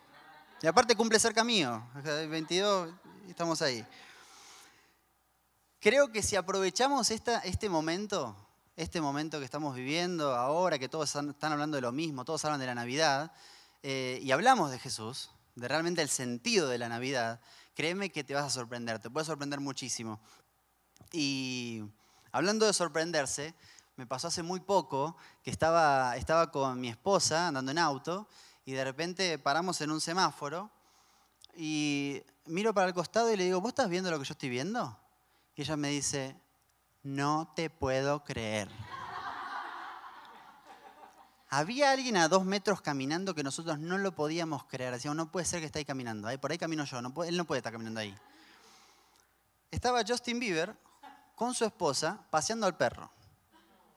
Y 0.61 0.67
aparte 0.67 0.95
cumple 0.95 1.19
cerca 1.19 1.43
mío, 1.43 1.81
22 2.29 2.89
y 3.27 3.29
estamos 3.29 3.61
ahí. 3.61 3.85
Creo 5.79 6.11
que 6.11 6.21
si 6.21 6.35
aprovechamos 6.35 7.11
este 7.11 7.69
momento, 7.69 8.35
este 8.75 8.99
momento 8.99 9.39
que 9.39 9.45
estamos 9.45 9.75
viviendo 9.75 10.35
ahora, 10.35 10.77
que 10.77 10.89
todos 10.89 11.15
están, 11.15 11.51
hablando 11.53 11.75
de 11.75 11.81
lo 11.81 11.91
mismo, 11.91 12.25
todos 12.25 12.43
hablan 12.43 12.59
de 12.59 12.65
la 12.65 12.75
Navidad, 12.75 13.31
eh, 13.83 14.19
y 14.21 14.31
hablamos 14.31 14.71
de 14.71 14.79
Jesús, 14.79 15.29
de 15.57 15.67
realmente 15.67 16.03
el 16.03 16.09
sentido 16.09 16.69
de 16.69 16.77
la 16.77 16.87
Navidad, 16.87 17.41
créeme 17.73 18.11
que 18.11 18.23
te 18.23 18.35
vas 18.35 18.45
a 18.45 18.49
sorprender, 18.51 18.99
te 18.99 19.09
puede 19.09 19.25
sorprender 19.25 19.59
muchísimo. 19.59 20.19
Y 21.11 21.83
hablando 22.31 22.67
de 22.67 22.73
sorprenderse, 22.73 23.55
me 23.95 24.05
pasó 24.05 24.27
hace 24.27 24.43
muy 24.43 24.59
poco 24.59 25.17
que 25.43 25.49
estaba, 25.49 26.15
estaba 26.15 26.51
con 26.51 26.79
mi 26.79 26.89
esposa 26.89 27.47
andando 27.47 27.71
en 27.71 27.79
auto 27.79 28.27
y 28.65 28.73
de 28.73 28.83
repente 28.83 29.39
paramos 29.39 29.81
en 29.81 29.89
un 29.89 29.99
semáforo 29.99 30.69
y 31.55 32.21
miro 32.45 32.71
para 32.71 32.87
el 32.87 32.93
costado 32.93 33.33
y 33.33 33.37
le 33.37 33.45
digo, 33.45 33.59
¿vos 33.59 33.69
estás 33.69 33.89
viendo 33.89 34.11
lo 34.11 34.19
que 34.19 34.25
yo 34.25 34.33
estoy 34.33 34.49
viendo? 34.49 34.95
Y 35.55 35.63
ella 35.63 35.75
me 35.75 35.89
dice, 35.89 36.39
no 37.01 37.51
te 37.55 37.71
puedo 37.71 38.23
creer. 38.23 38.69
Había 41.49 41.91
alguien 41.91 42.17
a 42.17 42.27
dos 42.27 42.43
metros 42.43 42.81
caminando 42.81 43.33
que 43.33 43.43
nosotros 43.43 43.79
no 43.79 43.97
lo 43.97 44.11
podíamos 44.13 44.65
creer. 44.65 44.93
Decíamos, 44.93 45.15
no 45.15 45.31
puede 45.31 45.45
ser 45.45 45.61
que 45.61 45.67
esté 45.67 45.79
ahí 45.79 45.85
caminando. 45.85 46.27
Por 46.39 46.51
ahí 46.51 46.57
camino 46.57 46.83
yo, 46.83 46.99
él 46.99 47.37
no 47.37 47.45
puede 47.45 47.59
estar 47.59 47.71
caminando 47.71 48.01
ahí. 48.01 48.13
Estaba 49.71 50.01
Justin 50.05 50.39
Bieber 50.39 50.75
con 51.35 51.53
su 51.53 51.63
esposa 51.63 52.19
paseando 52.29 52.65
al 52.65 52.75
perro. 52.75 53.09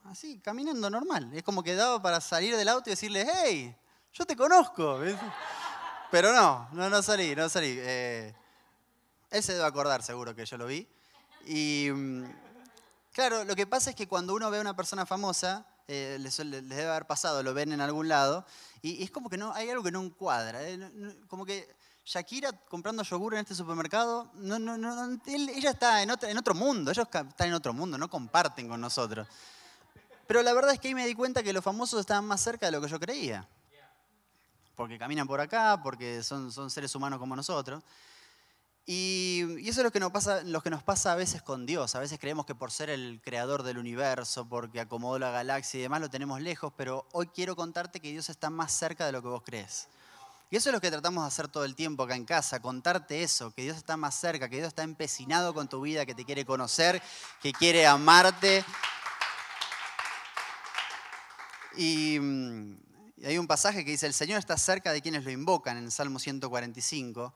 Así, 0.04 0.38
caminando 0.40 0.90
normal. 0.90 1.30
Es 1.35 1.42
como 1.42 1.62
que 1.62 1.75
daba 1.75 2.00
para 2.00 2.21
salir 2.21 2.57
del 2.57 2.69
auto 2.69 2.88
y 2.88 2.92
decirle, 2.92 3.26
hey, 3.33 3.75
yo 4.12 4.25
te 4.26 4.37
conozco. 4.37 5.00
Pero 6.11 6.33
no, 6.33 6.69
no, 6.73 6.88
no 6.88 7.02
salí, 7.02 7.35
no 7.35 7.49
salí. 7.49 7.76
Eh, 7.78 8.35
él 9.30 9.42
se 9.42 9.54
debe 9.54 9.64
acordar 9.64 10.02
seguro 10.02 10.35
que 10.35 10.45
yo 10.45 10.57
lo 10.57 10.66
vi. 10.66 10.88
Y 11.47 11.88
mm, 11.92 12.25
claro, 13.12 13.45
lo 13.45 13.54
que 13.57 13.66
pasa 13.66 13.90
es 13.90 13.97
que 13.97 14.09
cuando 14.09 14.35
uno 14.35 14.50
ve 14.50 14.59
a 14.59 14.61
una 14.61 14.75
persona 14.75 15.07
famosa, 15.07 15.66
eh, 15.92 16.18
les, 16.20 16.37
debe 16.37 16.87
haber 16.87 17.04
pasado, 17.04 17.42
lo 17.42 17.52
ven 17.52 17.73
en 17.73 17.80
algún 17.80 18.06
lado, 18.06 18.47
y, 18.80 19.02
es 19.02 19.11
como 19.11 19.28
que 19.28 19.37
no, 19.37 19.52
hay 19.52 19.68
algo 19.68 19.82
que 19.82 19.90
no 19.90 20.00
encuadra. 20.00 20.62
Eh, 20.62 20.78
como 21.26 21.44
que 21.44 21.68
Shakira 22.04 22.52
comprando 22.52 23.02
yogur 23.02 23.35
en 23.35 23.40
este 23.40 23.56
supermercado, 23.56 24.30
no, 24.35 24.61
no, 24.61 24.78
no, 24.78 25.20
ella 25.26 25.70
está 25.70 26.00
en 26.00 26.12
otro, 26.12 26.28
en 26.28 26.38
otro 26.38 26.54
mundo, 26.54 26.92
ellos 26.92 27.09
están 27.12 27.49
en 27.49 27.54
otro 27.54 27.73
mundo, 27.73 27.99
no 27.99 28.09
comparten 28.09 28.68
con 28.68 28.80
nosotros. 28.80 29.26
Pero 30.28 30.42
la 30.42 30.52
verdad 30.52 30.75
es 30.75 30.78
que 30.78 30.87
ahí 30.87 30.94
me 30.94 31.04
di 31.09 31.14
cuenta 31.14 31.42
que 31.42 31.52
los 31.52 31.64
famosos 31.64 31.99
estaban 31.99 32.25
más 32.25 32.40
cerca 32.40 32.66
de 32.66 32.73
lo 32.73 32.80
que 32.80 32.87
yo 32.87 33.00
creía. 33.00 33.49
Porque 34.76 34.97
caminan 34.97 35.26
por 35.26 35.40
acá, 35.40 35.80
porque 35.82 36.23
son, 36.23 36.52
son 36.52 36.70
seres 36.70 36.94
humanos 36.94 37.18
como 37.18 37.35
nosotros. 37.35 37.82
Y, 38.87 39.69
eso 39.69 39.81
es 39.81 39.85
lo 39.85 39.93
que, 39.93 40.01
nos 40.01 40.11
pasa, 40.11 40.43
lo 40.43 40.63
que 40.63 40.71
nos 40.71 40.83
pasa 40.83 41.13
a 41.13 41.17
veces 41.17 41.43
con 41.43 41.67
Dios. 41.67 41.95
A 41.95 42.01
veces 42.01 42.19
creemos 42.19 42.47
que 42.47 42.55
por 42.55 42.71
ser 42.71 42.91
el 42.91 43.21
creador 43.23 43.63
del 43.63 43.79
universo, 43.79 44.49
porque 44.49 44.81
acomodó 44.81 45.19
la 45.19 45.31
galaxia 45.31 45.79
y 45.79 45.83
demás, 45.83 46.01
lo 46.01 46.11
tenemos 46.11 46.41
lejos, 46.41 46.73
pero 46.77 47.07
hoy 47.13 47.29
quiero 47.29 47.57
contarte 47.57 48.01
que 48.01 48.11
Dios 48.11 48.31
está 48.31 48.51
más 48.51 48.73
cerca 48.73 49.07
de 49.07 49.13
lo 49.13 49.23
que 49.23 49.29
vos 49.29 49.43
crees. 49.45 49.89
Y 50.53 50.57
eso 50.57 50.71
es 50.71 50.75
lo 50.75 50.81
que 50.81 50.91
tratamos 50.91 51.23
de 51.23 51.29
hacer 51.29 51.47
todo 51.47 51.65
el 51.65 51.77
tiempo 51.77 52.03
acá 52.03 52.17
en 52.17 52.25
casa, 52.25 52.61
contarte 52.61 53.23
eso, 53.23 53.53
que 53.53 53.63
Dios 53.63 53.77
está 53.77 53.97
más 53.97 54.19
cerca, 54.19 54.49
que 54.49 54.57
Dios 54.57 54.67
está 54.67 54.83
empecinado 54.83 55.55
con 55.55 55.69
tu 55.69 55.81
vida, 55.81 56.05
que 56.05 56.15
te 56.15 56.25
quiere 56.25 56.45
conocer, 56.45 57.01
que 57.41 57.53
quiere 57.53 57.87
amarte. 57.87 58.65
Y, 61.77 62.17
y 63.17 63.27
hay 63.27 63.39
un 63.39 63.47
pasaje 63.47 63.85
que 63.85 63.93
dice, 63.93 64.07
el 64.07 64.15
Señor 64.15 64.41
está 64.41 64.57
cerca 64.57 64.93
de 64.93 65.01
quienes 65.01 65.23
lo 65.25 65.31
invocan 65.31 65.77
en 65.77 65.85
el 65.85 65.93
Salmo 65.93 66.19
145. 66.19 67.33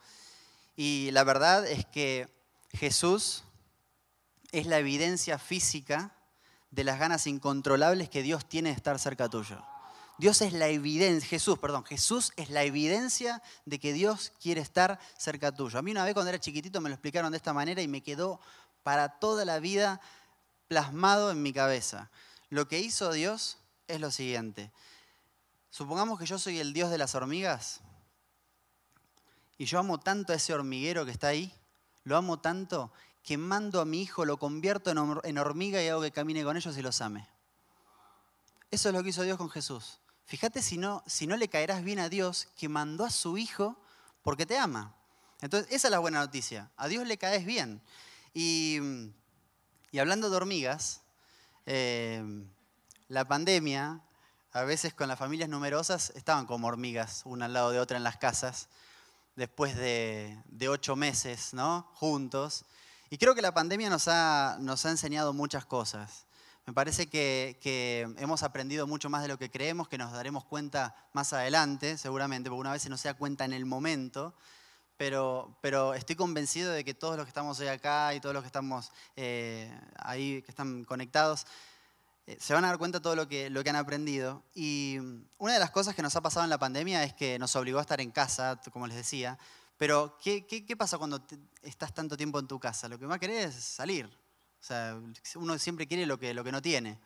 Y 0.76 1.10
la 1.12 1.24
verdad 1.24 1.66
es 1.66 1.86
que 1.86 2.28
Jesús 2.72 3.44
es 4.52 4.66
la 4.66 4.78
evidencia 4.78 5.38
física 5.38 6.14
de 6.70 6.84
las 6.84 6.98
ganas 6.98 7.26
incontrolables 7.26 8.08
que 8.08 8.22
Dios 8.22 8.48
tiene 8.48 8.70
de 8.70 8.76
estar 8.76 8.98
cerca 8.98 9.28
tuyo. 9.28 9.64
Dios 10.18 10.42
es 10.42 10.52
la 10.52 10.68
evidencia, 10.68 11.28
Jesús, 11.28 11.58
perdón, 11.58 11.84
Jesús 11.84 12.32
es 12.36 12.50
la 12.50 12.62
evidencia 12.62 13.42
de 13.64 13.80
que 13.80 13.92
Dios 13.92 14.32
quiere 14.40 14.60
estar 14.60 15.00
cerca 15.16 15.52
tuyo. 15.52 15.78
A 15.78 15.82
mí 15.82 15.90
una 15.90 16.04
vez 16.04 16.14
cuando 16.14 16.28
era 16.28 16.38
chiquitito 16.38 16.80
me 16.80 16.88
lo 16.88 16.94
explicaron 16.94 17.32
de 17.32 17.36
esta 17.36 17.52
manera 17.52 17.82
y 17.82 17.88
me 17.88 18.02
quedó 18.02 18.40
para 18.84 19.18
toda 19.18 19.44
la 19.44 19.58
vida 19.58 20.00
plasmado 20.68 21.30
en 21.30 21.42
mi 21.42 21.52
cabeza. 21.52 22.10
Lo 22.48 22.68
que 22.68 22.78
hizo 22.78 23.12
Dios 23.12 23.58
es 23.88 24.00
lo 24.00 24.10
siguiente. 24.10 24.70
Supongamos 25.70 26.18
que 26.18 26.26
yo 26.26 26.38
soy 26.38 26.60
el 26.60 26.72
Dios 26.72 26.90
de 26.90 26.98
las 26.98 27.16
hormigas 27.16 27.80
y 29.58 29.66
yo 29.66 29.78
amo 29.78 29.98
tanto 30.00 30.32
a 30.32 30.36
ese 30.36 30.52
hormiguero 30.52 31.04
que 31.04 31.10
está 31.10 31.28
ahí, 31.28 31.52
lo 32.04 32.16
amo 32.16 32.40
tanto 32.40 32.92
que 33.22 33.38
mando 33.38 33.80
a 33.80 33.84
mi 33.84 34.02
hijo, 34.02 34.24
lo 34.24 34.38
convierto 34.38 34.90
en 35.24 35.38
hormiga 35.38 35.82
y 35.82 35.88
hago 35.88 36.02
que 36.02 36.12
camine 36.12 36.44
con 36.44 36.56
ellos 36.56 36.76
y 36.76 36.82
los 36.82 37.00
ame. 37.00 37.26
Eso 38.70 38.88
es 38.88 38.94
lo 38.94 39.02
que 39.02 39.10
hizo 39.10 39.22
Dios 39.22 39.38
con 39.38 39.48
Jesús. 39.48 40.00
Fíjate 40.26 40.62
si 40.62 40.78
no, 40.78 41.02
si 41.06 41.26
no 41.26 41.36
le 41.36 41.48
caerás 41.48 41.84
bien 41.84 41.98
a 41.98 42.08
Dios 42.08 42.48
que 42.56 42.68
mandó 42.68 43.04
a 43.04 43.10
su 43.10 43.38
hijo 43.38 43.78
porque 44.22 44.46
te 44.46 44.58
ama. 44.58 44.94
Entonces, 45.40 45.70
esa 45.70 45.88
es 45.88 45.90
la 45.90 45.98
buena 45.98 46.20
noticia. 46.20 46.70
A 46.76 46.88
Dios 46.88 47.06
le 47.06 47.18
caes 47.18 47.44
bien. 47.44 47.82
Y, 48.32 48.80
hablando 49.98 50.28
de 50.28 50.36
hormigas, 50.36 51.02
eh, 51.66 52.22
la 53.08 53.26
pandemia, 53.26 54.00
a 54.52 54.62
veces 54.64 54.92
con 54.92 55.08
las 55.08 55.18
familias 55.18 55.48
numerosas, 55.48 56.10
estaban 56.16 56.46
como 56.46 56.66
hormigas, 56.66 57.22
una 57.26 57.44
al 57.44 57.52
lado 57.52 57.70
de 57.70 57.78
otra 57.78 57.96
en 57.96 58.04
las 58.04 58.16
casas 58.16 58.68
después 59.36 59.76
de, 59.76 60.38
ocho 60.68 60.96
meses 60.96 61.54
¿no? 61.54 61.90
juntos. 61.94 62.64
Y 63.10 63.18
creo 63.18 63.34
que 63.34 63.42
la 63.42 63.54
pandemia 63.54 63.90
nos 63.90 64.08
ha, 64.08 64.56
nos 64.60 64.84
ha 64.86 64.90
enseñado 64.90 65.32
muchas 65.32 65.64
cosas. 65.66 66.26
Me 66.66 66.72
parece 66.72 67.08
que, 67.08 68.14
hemos 68.16 68.42
aprendido 68.42 68.86
mucho 68.86 69.10
más 69.10 69.20
de 69.22 69.28
lo 69.28 69.38
que 69.38 69.50
creemos, 69.50 69.86
que 69.86 69.98
nos 69.98 70.12
daremos 70.12 70.46
cuenta 70.46 70.96
más 71.12 71.34
adelante, 71.34 71.98
seguramente, 71.98 72.48
porque 72.48 72.60
una 72.60 72.72
vez 72.72 72.82
se 72.82 72.88
nos 72.88 73.02
da 73.02 73.12
cuenta 73.12 73.44
en 73.44 73.52
el 73.52 73.66
momento. 73.66 74.34
Pero, 74.96 75.58
pero, 75.60 75.92
estoy 75.92 76.16
convencido 76.16 76.72
de 76.72 76.84
que 76.84 76.94
todos 76.94 77.16
los 77.16 77.26
que 77.26 77.30
estamos 77.30 77.60
hoy 77.60 77.66
acá 77.66 78.14
y 78.14 78.20
todos 78.20 78.32
los 78.32 78.42
que 78.42 78.46
estamos 78.46 78.92
eh, 79.16 79.70
ahí, 79.96 80.40
que 80.42 80.52
están 80.52 80.84
conectados, 80.84 81.46
eh, 82.26 82.38
se 82.40 82.54
van 82.54 82.64
a 82.64 82.68
dar 82.68 82.78
cuenta 82.78 82.98
de 82.98 83.02
todo 83.02 83.16
lo 83.16 83.28
que, 83.28 83.50
lo 83.50 83.62
que 83.62 83.70
han 83.70 83.76
aprendido. 83.76 84.42
Y 84.54 84.98
una 85.38 85.52
de 85.52 85.58
las 85.58 85.70
cosas 85.70 85.94
que 85.94 86.02
nos 86.02 86.16
ha 86.16 86.22
pasado 86.22 86.44
en 86.44 86.50
la 86.50 86.58
pandemia 86.58 87.04
es 87.04 87.14
que 87.14 87.38
nos 87.38 87.54
obligó 87.56 87.78
a 87.78 87.82
estar 87.82 88.00
en 88.00 88.10
casa, 88.10 88.60
como 88.72 88.86
les 88.86 88.96
decía. 88.96 89.38
Pero, 89.76 90.16
¿qué, 90.22 90.46
qué, 90.46 90.76
pasa 90.76 90.98
cuando 90.98 91.26
estás 91.62 91.92
tanto 91.92 92.16
tiempo 92.16 92.38
en 92.38 92.46
tu 92.46 92.58
casa? 92.58 92.88
Lo 92.88 92.98
que 92.98 93.06
más 93.06 93.18
querés 93.18 93.56
es 93.56 93.64
salir. 93.64 94.06
O 94.06 94.66
sea, 94.66 94.98
uno 95.34 95.58
siempre 95.58 95.86
quiere 95.86 96.06
lo 96.06 96.18
que, 96.18 96.32
lo 96.32 96.44
que 96.44 96.52
no 96.52 96.62
tiene. 96.62 96.98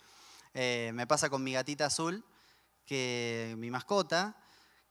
Eh, 0.54 0.92
me 0.94 1.06
pasa 1.06 1.28
con 1.28 1.42
mi 1.42 1.54
gatita 1.54 1.87
azul, 1.87 2.25
que 2.84 3.54
mi 3.58 3.70
mascota, 3.70 4.37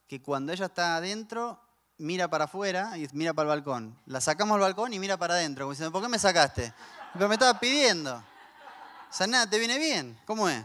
que 0.08 0.22
cuando 0.22 0.52
ella 0.52 0.66
está 0.66 0.98
adentro, 0.98 1.62
mira 1.98 2.30
para 2.30 2.46
afuera 2.46 2.98
y 2.98 3.08
mira 3.14 3.34
para 3.34 3.54
el 3.54 3.60
balcón. 3.60 3.98
La 4.06 4.20
sacamos 4.22 4.56
al 4.56 4.62
balcón 4.62 4.94
y 4.94 5.00
mira 5.00 5.18
para 5.18 5.36
adentro, 5.36 5.66
como 5.66 5.72
diciendo, 5.72 5.92
¿por 5.92 6.02
qué 6.02 6.10
me 6.10 6.20
sacaste? 6.20 6.74
Pero 7.14 7.28
me 7.28 7.36
estaba 7.36 7.60
pidiendo. 7.60 8.24
Saná, 9.10 9.50
¿te 9.50 9.58
viene 9.58 9.80
bien? 9.80 10.20
¿Cómo 10.26 10.50
es? 10.50 10.64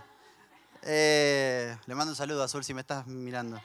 Eh, 0.82 1.76
le 1.86 1.94
mando 1.94 2.12
un 2.12 2.16
saludo 2.16 2.42
a 2.42 2.46
Azul 2.46 2.64
si 2.64 2.74
me 2.74 2.80
estás 2.80 3.06
mirando. 3.06 3.60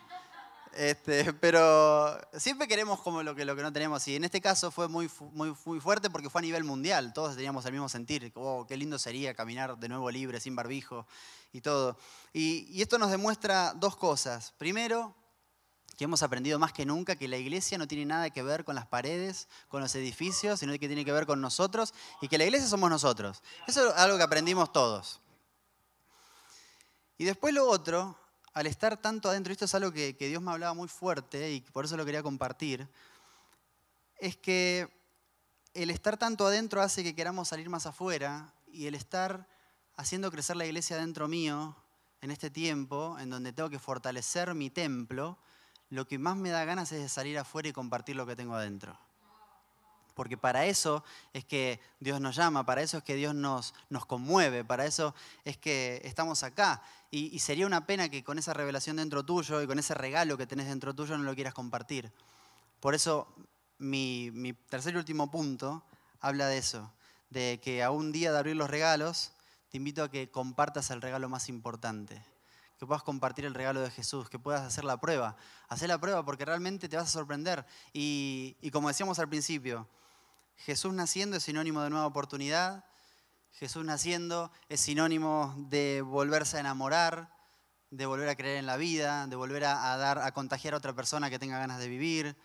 Este, 0.73 1.33
pero 1.33 2.15
siempre 2.33 2.67
queremos 2.67 3.01
como 3.01 3.23
lo 3.23 3.33
que, 3.33 3.43
lo 3.43 3.55
que 3.55 3.63
no 3.63 3.73
tenemos. 3.73 4.07
Y 4.07 4.15
en 4.15 4.23
este 4.23 4.39
caso 4.39 4.69
fue 4.69 4.87
muy, 4.87 5.09
muy, 5.33 5.55
muy 5.65 5.79
fuerte 5.79 6.11
porque 6.11 6.29
fue 6.29 6.41
a 6.41 6.43
nivel 6.43 6.63
mundial. 6.63 7.11
Todos 7.13 7.35
teníamos 7.35 7.65
el 7.65 7.71
mismo 7.71 7.89
sentir. 7.89 8.31
Oh, 8.35 8.65
qué 8.67 8.77
lindo 8.77 8.99
sería 8.99 9.33
caminar 9.33 9.77
de 9.77 9.89
nuevo 9.89 10.11
libre, 10.11 10.39
sin 10.39 10.55
barbijo 10.55 11.07
y 11.51 11.61
todo. 11.61 11.97
Y, 12.31 12.67
y 12.69 12.83
esto 12.83 12.99
nos 12.99 13.09
demuestra 13.09 13.73
dos 13.73 13.97
cosas. 13.97 14.53
Primero, 14.59 15.15
que 15.97 16.03
hemos 16.03 16.21
aprendido 16.21 16.59
más 16.59 16.71
que 16.71 16.85
nunca 16.85 17.15
que 17.15 17.27
la 17.27 17.37
iglesia 17.37 17.77
no 17.79 17.87
tiene 17.87 18.05
nada 18.05 18.29
que 18.29 18.43
ver 18.43 18.63
con 18.63 18.75
las 18.75 18.85
paredes, 18.85 19.47
con 19.67 19.81
los 19.81 19.95
edificios, 19.95 20.59
sino 20.59 20.71
que 20.73 20.87
tiene 20.87 21.03
que 21.03 21.11
ver 21.11 21.25
con 21.25 21.41
nosotros 21.41 21.93
y 22.21 22.27
que 22.27 22.37
la 22.37 22.45
iglesia 22.45 22.67
somos 22.67 22.89
nosotros. 22.91 23.41
Eso 23.65 23.89
es 23.89 23.97
algo 23.97 24.15
que 24.15 24.23
aprendimos 24.23 24.71
todos. 24.71 25.19
Y 27.17 27.25
después 27.25 27.51
lo 27.51 27.67
otro, 27.67 28.15
al 28.53 28.67
estar 28.67 28.97
tanto 28.97 29.27
adentro, 29.27 29.51
esto 29.51 29.65
es 29.65 29.73
algo 29.73 29.91
que, 29.91 30.13
Dios 30.13 30.41
me 30.41 30.51
hablaba 30.51 30.75
muy 30.75 30.87
fuerte 30.87 31.51
y 31.51 31.61
por 31.61 31.85
eso 31.85 31.97
lo 31.97 32.05
quería 32.05 32.21
compartir, 32.21 32.87
es 34.19 34.37
que 34.37 34.87
el 35.73 35.89
estar 35.89 36.17
tanto 36.17 36.45
adentro 36.45 36.81
hace 36.81 37.03
que 37.03 37.15
queramos 37.15 37.47
salir 37.47 37.69
más 37.69 37.87
afuera 37.87 38.53
y 38.67 38.85
el 38.85 38.93
estar 38.93 39.47
haciendo 39.95 40.29
crecer 40.29 40.57
la 40.57 40.65
iglesia 40.67 40.97
dentro 40.97 41.27
mío 41.27 41.75
en 42.21 42.29
este 42.29 42.51
tiempo, 42.51 43.17
en 43.19 43.31
donde 43.31 43.51
tengo 43.51 43.69
que 43.69 43.79
fortalecer 43.79 44.53
mi 44.53 44.69
templo, 44.69 45.39
lo 45.89 46.07
que 46.07 46.19
más 46.19 46.35
me 46.35 46.49
da 46.49 46.65
ganas 46.65 46.91
es 46.91 47.01
de 47.01 47.09
salir 47.09 47.37
afuera 47.37 47.69
y 47.69 47.73
compartir 47.73 48.15
lo 48.15 48.25
que 48.25 48.35
tengo 48.35 48.55
adentro. 48.55 48.97
Porque 50.13 50.35
para 50.35 50.65
eso 50.65 51.03
es 51.31 51.45
que 51.45 51.79
Dios 51.99 52.19
nos 52.19 52.35
llama, 52.35 52.65
para 52.65 52.81
eso 52.81 52.97
es 52.97 53.03
que 53.03 53.15
Dios 53.15 53.35
nos, 53.35 53.75
nos 53.89 54.05
conmueve, 54.05 54.65
para 54.65 54.85
eso 54.85 55.13
es 55.45 55.57
que 55.57 56.01
estamos 56.03 56.41
acá. 56.41 56.81
Y, 57.11 57.37
sería 57.39 57.67
una 57.67 57.85
pena 57.85 58.09
que 58.09 58.23
con 58.23 58.39
esa 58.39 58.53
revelación 58.53 58.97
dentro 58.97 59.23
tuyo 59.23 59.61
y 59.61 59.67
con 59.67 59.77
ese 59.77 59.93
regalo 59.93 60.35
que 60.35 60.47
tenés 60.47 60.67
dentro 60.67 60.95
tuyo 60.95 61.17
no 61.17 61.23
lo 61.23 61.35
quieras 61.35 61.53
compartir. 61.53 62.11
Por 62.79 62.95
eso 62.95 63.27
mi, 63.77 64.31
mi 64.31 64.53
tercer 64.53 64.95
y 64.95 64.97
último 64.97 65.29
punto 65.29 65.83
habla 66.19 66.47
de 66.47 66.57
eso, 66.57 66.91
de 67.29 67.59
que 67.63 67.83
a 67.83 67.91
un 67.91 68.11
día 68.11 68.31
de 68.31 68.39
abrir 68.39 68.55
los 68.55 68.69
regalos, 68.69 69.33
te 69.69 69.77
invito 69.77 70.03
a 70.03 70.09
que 70.09 70.31
compartas 70.31 70.89
el 70.89 71.01
regalo 71.01 71.29
más 71.29 71.47
importante 71.47 72.23
que 72.77 72.85
puedas 72.85 73.03
compartir 73.03 73.45
el 73.45 73.53
regalo 73.53 73.81
de 73.81 73.89
Jesús, 73.89 74.29
que 74.29 74.37
puedas 74.37 74.61
hacer 74.61 74.83
la 74.83 74.99
prueba. 74.99 75.35
Hacer 75.67 75.89
la 75.89 75.99
prueba 75.99 76.23
porque 76.23 76.45
realmente 76.45 76.87
te 76.87 76.95
vas 76.95 77.07
a 77.07 77.11
sorprender. 77.11 77.65
Y, 77.91 78.55
como 78.71 78.87
decíamos 78.87 79.17
al 79.19 79.29
principio, 79.29 79.87
Jesús 80.57 80.93
naciendo 80.93 81.37
es 81.37 81.43
sinónimo 81.43 81.81
de 81.81 81.89
nueva 81.89 82.05
oportunidad. 82.05 82.85
Jesús 83.53 83.83
naciendo 83.83 84.51
es 84.69 84.79
sinónimo 84.79 85.55
de 85.57 86.03
volverse 86.03 86.57
a 86.57 86.59
enamorar, 86.59 87.33
de 87.89 88.05
volver 88.05 88.29
a 88.29 88.35
creer 88.35 88.57
en 88.57 88.67
la 88.67 88.77
vida, 88.77 89.25
de 89.25 89.35
volver 89.35 89.65
a, 89.65 89.97
dar, 89.97 90.19
a 90.19 90.31
contagiar 90.33 90.75
a 90.75 90.77
otra 90.77 90.93
persona 90.93 91.31
que 91.31 91.39
tenga 91.39 91.57
ganas 91.57 91.79
de 91.79 91.87
vivir. 91.87 92.37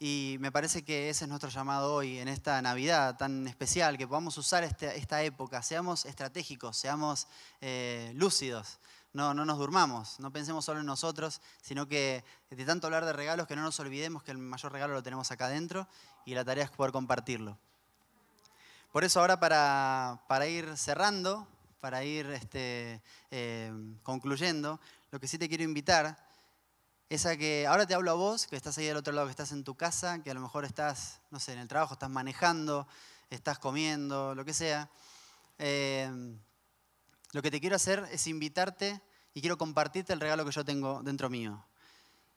Y 0.00 0.36
me 0.38 0.52
parece 0.52 0.84
que 0.84 1.10
ese 1.10 1.24
es 1.24 1.28
nuestro 1.28 1.50
llamado 1.50 1.92
hoy, 1.92 2.18
en 2.18 2.28
esta 2.28 2.62
Navidad 2.62 3.16
tan 3.16 3.48
especial, 3.48 3.98
que 3.98 4.06
podamos 4.06 4.38
usar 4.38 4.62
este, 4.62 4.96
esta 4.96 5.22
época, 5.24 5.60
seamos 5.60 6.06
estratégicos, 6.06 6.76
seamos 6.76 7.26
eh, 7.60 8.12
lúcidos, 8.14 8.78
no, 9.12 9.34
no 9.34 9.44
nos 9.44 9.58
durmamos, 9.58 10.20
no 10.20 10.30
pensemos 10.32 10.64
solo 10.64 10.80
en 10.80 10.86
nosotros, 10.86 11.40
sino 11.62 11.88
que 11.88 12.24
de 12.50 12.64
tanto 12.64 12.86
hablar 12.86 13.04
de 13.04 13.12
regalos, 13.12 13.46
que 13.46 13.56
no 13.56 13.62
nos 13.62 13.78
olvidemos 13.80 14.22
que 14.22 14.30
el 14.30 14.38
mayor 14.38 14.72
regalo 14.72 14.94
lo 14.94 15.02
tenemos 15.02 15.30
acá 15.30 15.46
adentro 15.46 15.88
y 16.24 16.34
la 16.34 16.44
tarea 16.44 16.64
es 16.64 16.70
poder 16.70 16.92
compartirlo. 16.92 17.58
Por 18.92 19.04
eso 19.04 19.20
ahora 19.20 19.38
para, 19.38 20.22
para 20.28 20.46
ir 20.46 20.76
cerrando, 20.76 21.46
para 21.80 22.04
ir 22.04 22.26
este, 22.26 23.02
eh, 23.30 23.72
concluyendo, 24.02 24.80
lo 25.10 25.20
que 25.20 25.28
sí 25.28 25.38
te 25.38 25.48
quiero 25.48 25.64
invitar 25.64 26.26
esa 27.08 27.36
que 27.38 27.66
ahora 27.66 27.86
te 27.86 27.94
hablo 27.94 28.10
a 28.10 28.14
vos, 28.14 28.46
que 28.46 28.56
estás 28.56 28.76
ahí 28.76 28.84
del 28.86 28.96
otro 28.98 29.14
lado, 29.14 29.26
que 29.26 29.30
estás 29.30 29.52
en 29.52 29.64
tu 29.64 29.74
casa, 29.74 30.22
que 30.22 30.30
a 30.30 30.34
lo 30.34 30.40
mejor 30.40 30.66
estás, 30.66 31.20
no 31.30 31.40
sé, 31.40 31.54
en 31.54 31.60
el 31.60 31.68
trabajo, 31.68 31.94
estás 31.94 32.10
manejando, 32.10 32.86
estás 33.30 33.58
comiendo, 33.58 34.34
lo 34.34 34.44
que 34.44 34.52
sea. 34.52 34.90
Eh, 35.58 36.10
lo 37.32 37.42
que 37.42 37.50
te 37.50 37.60
quiero 37.60 37.76
hacer 37.76 38.08
es 38.10 38.26
invitarte 38.26 39.00
y 39.34 39.40
quiero 39.40 39.58
compartirte 39.58 40.12
el 40.12 40.20
regalo 40.20 40.44
que 40.44 40.52
yo 40.52 40.64
tengo 40.64 41.02
dentro 41.02 41.30
mío. 41.30 41.64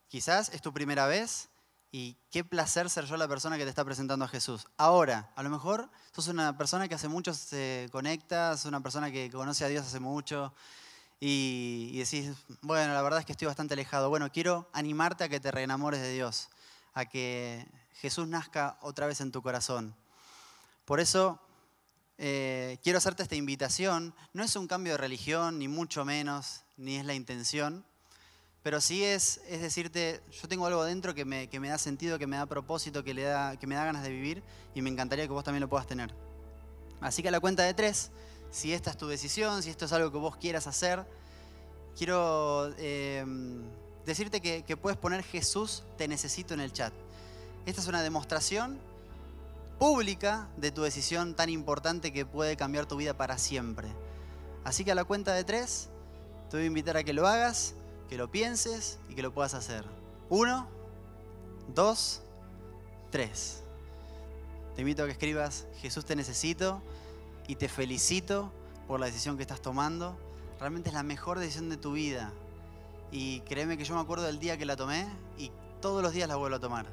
Quizás 0.08 0.50
es 0.50 0.62
tu 0.62 0.74
primera 0.74 1.08
vez 1.08 1.50
y 1.92 2.18
qué 2.30 2.44
placer 2.44 2.90
ser 2.90 3.06
yo 3.06 3.18
la 3.18 3.28
persona 3.28 3.58
que 3.58 3.64
te 3.64 3.70
está 3.70 3.84
presentando 3.84 4.26
a 4.26 4.28
Jesús. 4.28 4.68
Ahora, 4.78 5.32
a 5.36 5.44
lo 5.44 5.50
mejor 5.50 5.90
sos 6.12 6.28
una 6.28 6.58
persona 6.58 6.88
que 6.88 6.96
hace 6.96 7.08
mucho 7.08 7.34
se 7.34 7.90
conecta, 7.92 8.56
sos 8.58 8.66
una 8.66 8.82
persona 8.82 9.12
que 9.12 9.30
conoce 9.30 9.66
a 9.66 9.68
Dios 9.68 9.86
hace 9.86 10.00
mucho, 10.00 10.54
y, 11.24 12.00
decís, 12.00 12.36
bueno, 12.62 12.96
la 12.96 13.02
verdad 13.04 13.20
es 13.20 13.26
que 13.28 13.32
estoy 13.32 13.46
bastante 13.46 13.76
alejado. 13.76 14.10
Bueno, 14.10 14.32
quiero 14.32 14.68
animarte 14.74 15.24
a 15.24 15.30
que 15.30 15.40
te 15.40 15.52
reenamores 15.52 16.02
de 16.02 16.12
Dios, 16.12 16.50
a 16.96 17.06
que 17.06 17.68
Jesús 17.94 18.28
nazca 18.28 18.80
otra 18.82 19.06
vez 19.06 19.22
en 19.22 19.32
tu 19.32 19.44
corazón. 19.44 19.96
Por 20.84 21.00
eso 21.00 21.40
eh, 22.24 22.78
quiero 22.84 23.00
hacerte 23.00 23.24
esta 23.24 23.36
invitación. 23.36 24.14
No 24.32 24.44
es 24.44 24.56
un 24.56 24.68
cambio 24.68 24.94
de 24.94 24.98
religión, 24.98 25.58
ni 25.58 25.68
mucho 25.68 26.06
menos, 26.06 26.62
ni 26.78 26.98
es 26.98 27.04
la 27.04 27.16
intención, 27.16 27.84
pero 28.62 28.80
sí 28.80 29.04
es, 29.04 29.42
es 29.50 29.60
decirte, 29.60 30.22
yo 30.40 30.48
tengo 30.48 30.68
algo 30.68 30.84
dentro 30.84 31.16
que 31.16 31.26
me, 31.26 31.48
que 31.48 31.60
me 31.60 31.70
da 31.70 31.80
sentido, 31.80 32.20
que 32.20 32.28
me 32.28 32.38
da 32.38 32.46
propósito, 32.46 33.04
que, 33.04 33.16
le 33.16 33.24
da, 33.24 33.58
que 33.58 33.66
me 33.66 33.74
da 33.74 33.86
ganas 33.86 34.04
de 34.04 34.12
vivir 34.12 34.44
y 34.76 34.84
me 34.84 34.92
encantaría 34.92 35.26
que 35.26 35.34
vos 35.34 35.44
también 35.44 35.62
lo 35.62 35.68
puedas 35.68 35.88
tener. 35.88 36.14
Así 37.00 37.24
que 37.24 37.30
a 37.30 37.32
la 37.32 37.40
cuenta 37.40 37.64
de 37.64 37.74
tres 37.74 38.12
si 38.52 38.72
esta 38.72 38.92
es 38.92 38.98
tu 38.98 39.08
decisión, 39.08 39.64
si 39.64 39.72
esto 39.72 39.86
es 39.86 39.92
algo 39.92 40.12
que 40.12 40.20
vos 40.20 40.38
quieras 40.38 40.68
hacer, 40.68 41.04
quiero 41.98 42.72
eh, 42.78 43.26
decirte 44.06 44.42
que, 44.42 44.62
que 44.62 44.78
puedes 44.78 45.00
poner 45.00 45.24
Jesús, 45.24 45.82
te 45.98 46.08
necesito 46.08 46.54
en 46.54 46.60
el 46.60 46.72
chat. 46.72 46.94
Esta 47.66 47.82
es 47.82 47.88
una 47.88 48.04
demostración 48.04 48.80
pública 49.82 50.48
de 50.58 50.72
tu 50.72 50.84
decisión 50.84 51.34
tan 51.34 51.50
importante 51.50 52.14
que 52.14 52.24
puede 52.24 52.56
cambiar 52.56 52.86
tu 52.86 52.98
vida 52.98 53.18
para 53.18 53.40
siempre. 53.40 53.88
Así 54.64 54.86
que 54.86 54.92
a 54.92 54.96
la 54.96 55.06
cuenta 55.06 55.34
de 55.34 55.44
tres, 55.44 55.90
te 56.52 56.58
voy 56.58 56.66
a 56.66 56.68
invitar 56.68 56.98
a 56.98 57.04
que 57.04 57.14
lo 57.14 57.26
hagas, 57.26 57.74
que 58.08 58.16
lo 58.16 58.30
pienses 58.30 59.00
y 59.10 59.16
que 59.16 59.24
lo 59.24 59.34
puedas 59.34 59.56
hacer. 59.56 59.84
Uno, 60.30 60.68
dos, 61.74 62.22
tres. 63.10 63.64
Te 64.76 64.82
invito 64.82 65.02
a 65.02 65.08
que 65.08 65.14
escribas, 65.14 65.66
Jesús 65.82 66.06
te 66.06 66.16
necesito 66.16 66.84
y 67.48 67.56
te 67.56 67.68
felicito 67.68 68.52
por 68.88 69.00
la 69.00 69.08
decisión 69.08 69.36
que 69.36 69.42
estás 69.42 69.64
tomando. 69.64 70.16
Realmente 70.60 70.90
es 70.90 70.94
la 70.94 71.02
mejor 71.02 71.40
decisión 71.40 71.70
de 71.70 71.78
tu 71.78 71.94
vida. 71.94 72.32
Y 73.12 73.40
créeme 73.40 73.80
que 73.80 73.84
yo 73.84 73.96
me 73.96 74.02
acuerdo 74.02 74.26
del 74.26 74.38
día 74.38 74.60
que 74.60 74.66
la 74.66 74.76
tomé 74.76 75.08
y 75.40 75.52
todos 75.82 76.04
los 76.04 76.14
días 76.14 76.30
la 76.30 76.36
vuelvo 76.36 76.58
a 76.58 76.60
tomar. 76.60 76.86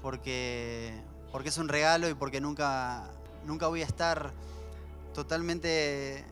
Porque, 0.00 0.94
porque 1.32 1.48
es 1.50 1.58
un 1.58 1.68
regalo 1.68 2.08
y 2.08 2.14
porque 2.14 2.40
nunca, 2.40 3.10
nunca 3.46 3.66
voy 3.68 3.82
a 3.82 3.86
estar 3.86 4.32
totalmente... 5.14 6.24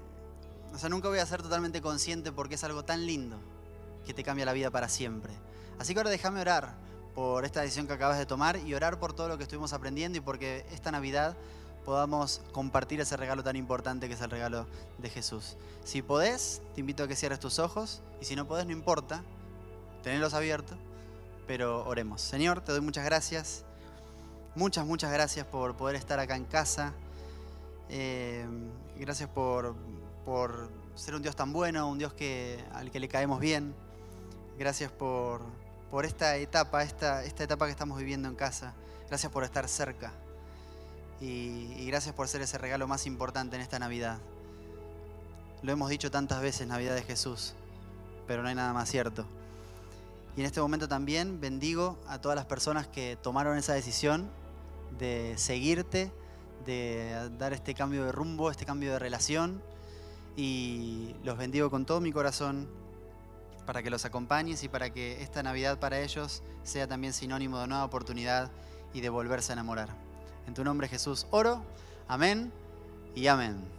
O 0.75 0.79
sea, 0.79 0.89
nunca 0.89 1.09
voy 1.09 1.19
a 1.19 1.27
ser 1.27 1.43
totalmente 1.43 1.81
consciente 1.81 2.33
porque 2.33 2.57
es 2.57 2.65
algo 2.65 2.85
tan 2.85 3.07
lindo 3.07 3.39
que 4.05 4.13
te 4.13 4.23
cambia 4.23 4.45
la 4.45 4.53
vida 4.53 4.71
para 4.71 4.89
siempre. 4.89 5.33
Así 5.79 5.95
que 5.95 6.01
ahora 6.01 6.11
déjame 6.11 6.41
orar 6.41 6.75
por 7.15 7.45
esta 7.45 7.63
decisión 7.63 7.87
que 7.87 7.95
acabas 7.95 8.19
de 8.19 8.27
tomar 8.27 8.59
y 8.59 8.75
orar 8.75 8.99
por 8.99 9.15
todo 9.15 9.29
lo 9.29 9.39
que 9.39 9.45
estuvimos 9.45 9.73
aprendiendo 9.73 10.19
y 10.19 10.21
porque 10.21 10.67
esta 10.71 10.91
Navidad 10.91 11.35
podamos 11.87 12.43
compartir 12.53 13.01
ese 13.01 13.17
regalo 13.17 13.43
tan 13.43 13.57
importante 13.57 14.09
que 14.09 14.15
es 14.15 14.21
el 14.21 14.31
regalo 14.31 14.67
de 14.99 15.09
Jesús. 15.09 15.57
Si 15.85 16.03
podés, 16.03 16.61
te 16.75 16.81
invito 16.81 17.05
a 17.05 17.09
que 17.09 17.17
cierres 17.17 17.41
tus 17.41 17.59
ojos 17.59 18.03
y 18.21 18.25
si 18.25 18.37
no 18.37 18.47
podés, 18.47 18.67
no 18.67 18.73
importa, 18.73 19.23
tenerlos 20.03 20.35
abiertos, 20.35 20.77
pero 21.47 21.87
oremos. 21.87 22.21
Señor, 22.21 22.61
te 22.61 22.73
doy 22.73 22.81
muchas 22.81 23.05
gracias, 23.05 23.65
muchas, 24.57 24.85
muchas 24.87 25.13
gracias 25.13 25.47
por 25.47 25.77
poder 25.77 25.97
estar 25.97 26.19
acá 26.19 26.35
en 26.35 26.45
casa. 26.45 26.93
Eh, 27.89 28.45
gracias 28.99 29.29
por, 29.29 29.77
por 30.25 30.69
ser 30.95 31.15
un 31.15 31.23
Dios 31.23 31.37
tan 31.37 31.53
bueno, 31.53 31.89
un 31.89 31.99
Dios 31.99 32.13
al 32.73 32.91
que 32.91 33.01
le 33.01 33.09
caemos 33.09 33.39
bien. 33.39 33.75
Gracias 34.59 34.91
por, 34.91 35.43
por 35.91 36.07
esta 36.07 36.37
etapa, 36.37 36.83
esta, 36.83 37.25
esta 37.25 37.45
etapa 37.45 37.67
que 37.67 37.73
estamos 37.73 37.99
viviendo 37.99 38.29
en 38.29 38.35
casa. 38.35 38.75
Gracias 39.09 39.31
por 39.31 39.45
estar 39.45 39.69
cerca 39.69 40.13
y, 41.21 41.87
gracias 41.87 42.15
por 42.15 42.29
ser 42.29 42.43
ese 42.43 42.59
regalo 42.59 42.89
más 42.89 43.07
importante 43.07 43.57
en 43.57 43.63
esta 43.63 43.79
Navidad. 43.79 44.19
Lo 45.63 45.73
hemos 45.73 45.89
dicho 45.89 46.11
tantas 46.11 46.41
veces, 46.41 46.67
Navidad 46.67 46.95
de 46.95 47.03
Jesús, 47.03 47.55
pero 48.27 48.43
no 48.43 48.49
hay 48.49 48.55
nada 48.55 48.73
más 48.73 48.91
cierto. 48.91 49.27
Y 50.37 50.41
en 50.41 50.47
este 50.47 50.61
momento 50.61 50.89
también 50.89 51.41
bendigo 51.41 51.97
a 52.09 52.21
todas 52.21 52.37
las 52.37 52.47
personas 52.47 52.87
que 52.87 53.17
tomaron 53.23 53.57
esa 53.57 53.73
decisión 53.73 54.29
de 54.99 55.35
seguirte, 55.37 56.13
de 56.65 57.31
dar 57.39 57.53
este 57.53 57.75
cambio 57.75 58.05
de 58.05 58.13
rumbo, 58.13 58.51
este 58.51 58.67
cambio 58.67 58.93
de 58.93 58.99
relación. 58.99 59.63
Y 60.37 61.15
los 61.25 61.39
bendigo 61.39 61.71
con 61.71 61.87
todo 61.87 62.01
mi 62.01 62.13
corazón 62.13 62.69
para 63.67 63.83
que 63.83 63.91
los 63.91 64.05
acompañes 64.05 64.63
y 64.63 64.69
para 64.69 64.91
que 64.91 65.23
esta 65.23 65.43
Navidad 65.43 65.79
para 65.79 66.01
ellos 66.01 66.43
sea 66.63 66.87
también 66.87 67.13
sinónimo 67.13 67.59
de 67.59 67.67
nueva 67.67 67.85
oportunidad 67.85 68.51
y 68.95 69.01
de 69.01 69.09
volverse 69.09 69.53
a 69.53 69.55
enamorar. 69.55 69.89
En 70.47 70.55
tu 70.55 70.65
nombre 70.65 70.89
Jesús 70.89 71.27
oro. 71.31 71.63
Amén 72.09 72.53
y 73.15 73.27
amén. 73.27 73.77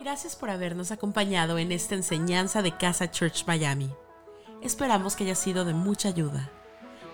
Gracias 0.00 0.36
por 0.36 0.50
habernos 0.50 0.90
acompañado 0.90 1.56
en 1.58 1.72
esta 1.72 1.94
enseñanza 1.94 2.60
de 2.62 2.76
Casa 2.76 3.10
Church 3.10 3.46
Miami. 3.46 3.90
Esperamos 4.62 5.16
que 5.16 5.24
haya 5.24 5.34
sido 5.34 5.64
de 5.64 5.74
mucha 5.74 6.08
ayuda. 6.08 6.50